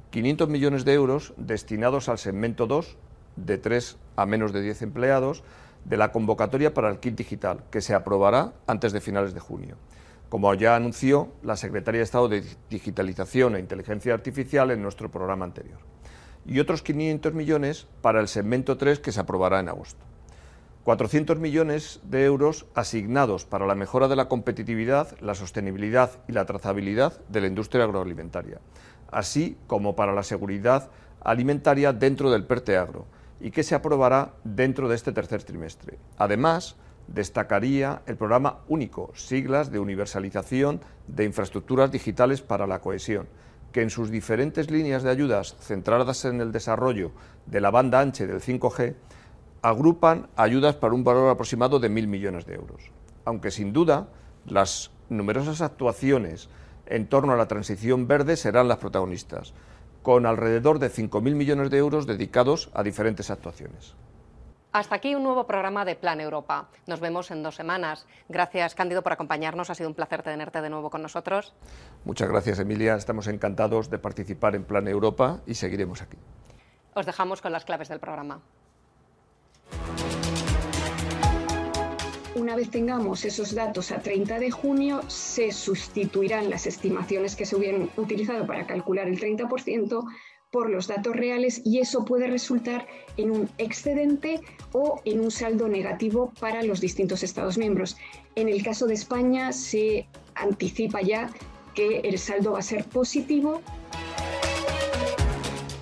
500 0.08 0.48
millones 0.48 0.86
de 0.86 0.94
euros 0.94 1.34
destinados 1.36 2.08
al 2.08 2.16
segmento 2.16 2.66
2, 2.66 2.96
de 3.36 3.58
3 3.58 3.98
a 4.16 4.24
menos 4.24 4.54
de 4.54 4.62
10 4.62 4.80
empleados, 4.80 5.44
de 5.84 5.98
la 5.98 6.12
convocatoria 6.12 6.72
para 6.72 6.88
el 6.88 6.98
kit 6.98 7.14
digital, 7.14 7.62
que 7.70 7.82
se 7.82 7.92
aprobará 7.94 8.54
antes 8.66 8.94
de 8.94 9.02
finales 9.02 9.34
de 9.34 9.40
junio. 9.40 9.76
Como 10.30 10.54
ya 10.54 10.76
anunció 10.76 11.28
la 11.42 11.56
Secretaría 11.56 11.98
de 11.98 12.04
Estado 12.04 12.30
de 12.30 12.42
Digitalización 12.70 13.56
e 13.56 13.60
Inteligencia 13.60 14.14
Artificial 14.14 14.70
en 14.70 14.80
nuestro 14.80 15.10
programa 15.10 15.44
anterior. 15.44 15.80
Y 16.46 16.58
otros 16.58 16.80
500 16.80 17.34
millones 17.34 17.86
para 18.00 18.18
el 18.20 18.28
segmento 18.28 18.78
3 18.78 18.98
que 18.98 19.12
se 19.12 19.20
aprobará 19.20 19.60
en 19.60 19.68
agosto. 19.68 20.02
400 20.88 21.38
millones 21.38 22.00
de 22.04 22.24
euros 22.24 22.64
asignados 22.74 23.44
para 23.44 23.66
la 23.66 23.74
mejora 23.74 24.08
de 24.08 24.16
la 24.16 24.26
competitividad, 24.26 25.20
la 25.20 25.34
sostenibilidad 25.34 26.12
y 26.26 26.32
la 26.32 26.46
trazabilidad 26.46 27.20
de 27.28 27.42
la 27.42 27.46
industria 27.46 27.84
agroalimentaria, 27.84 28.58
así 29.10 29.58
como 29.66 29.94
para 29.94 30.14
la 30.14 30.22
seguridad 30.22 30.88
alimentaria 31.20 31.92
dentro 31.92 32.30
del 32.30 32.46
PERTE 32.46 32.78
Agro, 32.78 33.04
y 33.38 33.50
que 33.50 33.64
se 33.64 33.74
aprobará 33.74 34.32
dentro 34.44 34.88
de 34.88 34.94
este 34.94 35.12
tercer 35.12 35.42
trimestre. 35.42 35.98
Además, 36.16 36.76
destacaría 37.06 38.00
el 38.06 38.16
programa 38.16 38.60
único, 38.66 39.12
siglas 39.14 39.70
de 39.70 39.80
universalización 39.80 40.80
de 41.06 41.24
infraestructuras 41.24 41.92
digitales 41.92 42.40
para 42.40 42.66
la 42.66 42.80
cohesión, 42.80 43.28
que 43.72 43.82
en 43.82 43.90
sus 43.90 44.10
diferentes 44.10 44.70
líneas 44.70 45.02
de 45.02 45.10
ayudas 45.10 45.54
centradas 45.60 46.24
en 46.24 46.40
el 46.40 46.50
desarrollo 46.50 47.12
de 47.44 47.60
la 47.60 47.70
banda 47.70 48.00
ancha 48.00 48.26
del 48.26 48.40
5G, 48.40 48.94
agrupan 49.62 50.28
ayudas 50.36 50.76
para 50.76 50.94
un 50.94 51.04
valor 51.04 51.30
aproximado 51.30 51.78
de 51.78 51.88
mil 51.88 52.08
millones 52.08 52.46
de 52.46 52.54
euros. 52.54 52.90
Aunque 53.24 53.50
sin 53.50 53.72
duda 53.72 54.08
las 54.46 54.90
numerosas 55.08 55.60
actuaciones 55.60 56.48
en 56.86 57.06
torno 57.06 57.32
a 57.32 57.36
la 57.36 57.48
transición 57.48 58.06
verde 58.06 58.36
serán 58.36 58.68
las 58.68 58.78
protagonistas, 58.78 59.52
con 60.02 60.26
alrededor 60.26 60.78
de 60.78 60.90
5.000 60.90 61.34
millones 61.34 61.70
de 61.70 61.78
euros 61.78 62.06
dedicados 62.06 62.70
a 62.72 62.82
diferentes 62.82 63.30
actuaciones. 63.30 63.94
Hasta 64.72 64.94
aquí 64.94 65.14
un 65.14 65.22
nuevo 65.22 65.46
programa 65.46 65.84
de 65.84 65.96
Plan 65.96 66.20
Europa. 66.20 66.68
Nos 66.86 67.00
vemos 67.00 67.30
en 67.30 67.42
dos 67.42 67.56
semanas. 67.56 68.06
Gracias, 68.28 68.74
Cándido, 68.74 69.02
por 69.02 69.12
acompañarnos. 69.12 69.70
Ha 69.70 69.74
sido 69.74 69.88
un 69.88 69.94
placer 69.94 70.22
tenerte 70.22 70.60
de 70.60 70.70
nuevo 70.70 70.90
con 70.90 71.02
nosotros. 71.02 71.54
Muchas 72.04 72.28
gracias, 72.28 72.58
Emilia. 72.58 72.94
Estamos 72.94 73.28
encantados 73.28 73.90
de 73.90 73.98
participar 73.98 74.54
en 74.54 74.64
Plan 74.64 74.86
Europa 74.86 75.40
y 75.46 75.54
seguiremos 75.54 76.02
aquí. 76.02 76.18
Os 76.94 77.06
dejamos 77.06 77.40
con 77.40 77.52
las 77.52 77.64
claves 77.64 77.88
del 77.88 77.98
programa. 77.98 78.40
Una 82.34 82.54
vez 82.54 82.70
tengamos 82.70 83.24
esos 83.24 83.54
datos 83.54 83.90
a 83.90 83.98
30 83.98 84.38
de 84.38 84.50
junio, 84.50 85.02
se 85.08 85.50
sustituirán 85.50 86.50
las 86.50 86.66
estimaciones 86.66 87.34
que 87.34 87.44
se 87.44 87.56
hubieran 87.56 87.90
utilizado 87.96 88.46
para 88.46 88.66
calcular 88.66 89.08
el 89.08 89.18
30% 89.18 90.04
por 90.50 90.70
los 90.70 90.86
datos 90.86 91.14
reales 91.14 91.60
y 91.64 91.80
eso 91.80 92.04
puede 92.04 92.26
resultar 92.28 92.86
en 93.16 93.30
un 93.30 93.50
excedente 93.58 94.40
o 94.72 95.00
en 95.04 95.20
un 95.20 95.30
saldo 95.30 95.68
negativo 95.68 96.32
para 96.40 96.62
los 96.62 96.80
distintos 96.80 97.22
Estados 97.22 97.58
miembros. 97.58 97.96
En 98.34 98.48
el 98.48 98.62
caso 98.62 98.86
de 98.86 98.94
España 98.94 99.52
se 99.52 100.06
anticipa 100.34 101.02
ya 101.02 101.30
que 101.74 102.00
el 102.00 102.18
saldo 102.18 102.52
va 102.52 102.60
a 102.60 102.62
ser 102.62 102.84
positivo. 102.84 103.60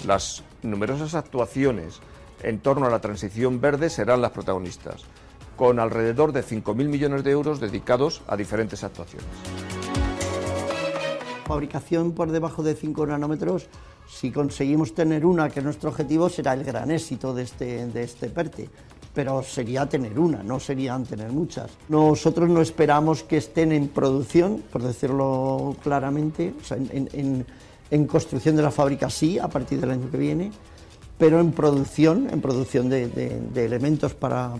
Las 0.07 0.42
numerosas 0.62 1.14
actuaciones 1.14 2.01
en 2.42 2.61
torno 2.61 2.87
a 2.87 2.90
la 2.90 3.01
transición 3.01 3.61
verde 3.61 3.90
serán 3.90 4.20
las 4.20 4.31
protagonistas 4.31 5.05
con 5.57 5.81
alrededor 5.81 6.33
de 6.33 6.44
5.000 6.44 6.75
millones 6.75 7.25
de 7.25 7.31
euros 7.31 7.61
dedicados 7.61 8.22
a 8.27 8.37
diferentes 8.37 8.85
actuaciones. 8.85 9.27
Fabricación 11.46 12.12
por 12.12 12.31
debajo 12.31 12.62
de 12.62 12.75
5 12.75 13.07
nanómetros, 13.07 13.68
si 14.07 14.31
conseguimos 14.31 14.94
tener 14.94 15.25
una, 15.25 15.49
que 15.49 15.61
es 15.61 15.64
nuestro 15.64 15.90
objetivo, 15.90 16.29
será 16.29 16.53
el 16.53 16.64
gran 16.64 16.90
éxito 16.90 17.33
de 17.33 17.44
este, 17.44 17.87
de 17.87 18.03
este 18.03 18.29
PERTE 18.29 18.68
pero 19.16 19.42
sería 19.42 19.88
tener 19.88 20.18
una, 20.18 20.42
no 20.42 20.61
serían 20.61 21.05
tener 21.05 21.33
muchas. 21.33 21.70
Nosotros 21.88 22.51
no 22.51 22.61
esperamos 22.61 23.22
que 23.22 23.38
estén 23.38 23.72
en 23.72 23.88
producción, 23.88 24.62
por 24.70 24.83
decirlo 24.83 25.75
claramente, 25.83 26.53
en, 27.90 28.07
construcción 28.07 28.57
de 28.57 28.62
la 28.62 28.70
fábrica 28.70 29.09
sí, 29.09 29.38
a 29.38 29.49
partir 29.49 29.81
del 29.81 29.92
año 29.92 30.11
que 30.11 30.18
viene, 30.18 30.53
pero 31.18 31.40
en 31.40 31.52
producción, 31.52 32.29
en 32.31 32.40
producción 32.40 32.88
de, 32.88 33.40
elementos 33.57 34.14
para, 34.14 34.55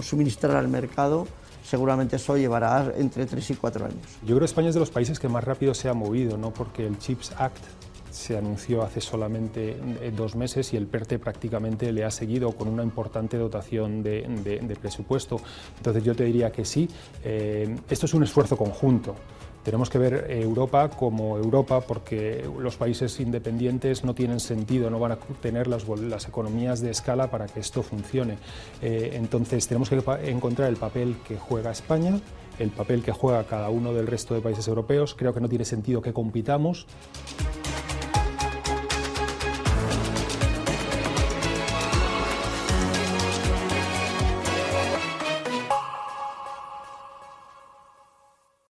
suministrar 0.00 0.56
al 0.56 0.68
mercado, 0.68 1.26
seguramente 1.64 2.16
eso 2.16 2.36
llevará 2.36 2.92
entre 2.96 3.26
3 3.26 3.50
y 3.50 3.54
4 3.54 3.86
años. 3.86 4.00
Yo 4.22 4.28
creo 4.28 4.40
que 4.40 4.44
España 4.46 4.68
es 4.68 4.74
de 4.74 4.80
los 4.80 4.90
países 4.90 5.18
que 5.18 5.28
más 5.28 5.44
rápido 5.44 5.74
se 5.74 5.88
ha 5.88 5.94
movido, 5.94 6.36
¿no? 6.36 6.52
porque 6.52 6.86
el 6.86 6.98
CHIPS 6.98 7.32
Act 7.38 7.64
se 8.10 8.36
anunció 8.36 8.82
hace 8.82 9.00
solamente 9.00 9.76
eh, 10.00 10.12
dos 10.14 10.34
meses 10.34 10.72
y 10.72 10.76
el 10.76 10.86
PERTE 10.86 11.18
prácticamente 11.18 11.92
le 11.92 12.04
ha 12.04 12.10
seguido 12.10 12.52
con 12.52 12.68
una 12.68 12.82
importante 12.82 13.36
dotación 13.36 14.02
de, 14.02 14.78
presupuesto. 14.80 15.40
Entonces 15.76 16.02
yo 16.02 16.14
te 16.14 16.24
diría 16.24 16.50
que 16.50 16.64
sí, 16.64 16.88
eh, 17.24 17.76
esto 17.88 18.06
es 18.06 18.14
un 18.14 18.24
esfuerzo 18.24 18.56
conjunto. 18.56 19.14
Tenemos 19.64 19.90
que 19.90 19.98
ver 19.98 20.26
Europa 20.30 20.88
como 20.88 21.36
Europa 21.36 21.80
porque 21.80 22.48
los 22.58 22.76
países 22.76 23.20
independientes 23.20 24.04
no 24.04 24.14
tienen 24.14 24.40
sentido, 24.40 24.88
no 24.88 24.98
van 24.98 25.12
a 25.12 25.16
tener 25.40 25.66
las, 25.66 25.84
economías 26.26 26.80
de 26.80 26.90
escala 26.90 27.30
para 27.30 27.46
que 27.46 27.60
esto 27.60 27.82
funcione. 27.82 28.38
Eh, 28.80 29.12
entonces 29.14 29.66
tenemos 29.68 29.90
que 29.90 30.02
encontrar 30.24 30.68
el 30.68 30.76
papel 30.76 31.16
que 31.26 31.36
juega 31.36 31.70
España, 31.70 32.18
el 32.58 32.70
papel 32.70 33.02
que 33.02 33.12
juega 33.12 33.44
cada 33.44 33.70
uno 33.70 33.92
del 33.92 34.06
resto 34.06 34.34
de 34.34 34.40
países 34.40 34.66
europeos. 34.66 35.14
Creo 35.14 35.34
que 35.34 35.40
no 35.40 35.48
tiene 35.48 35.64
sentido 35.64 36.00
que 36.00 36.12
compitamos. 36.12 36.86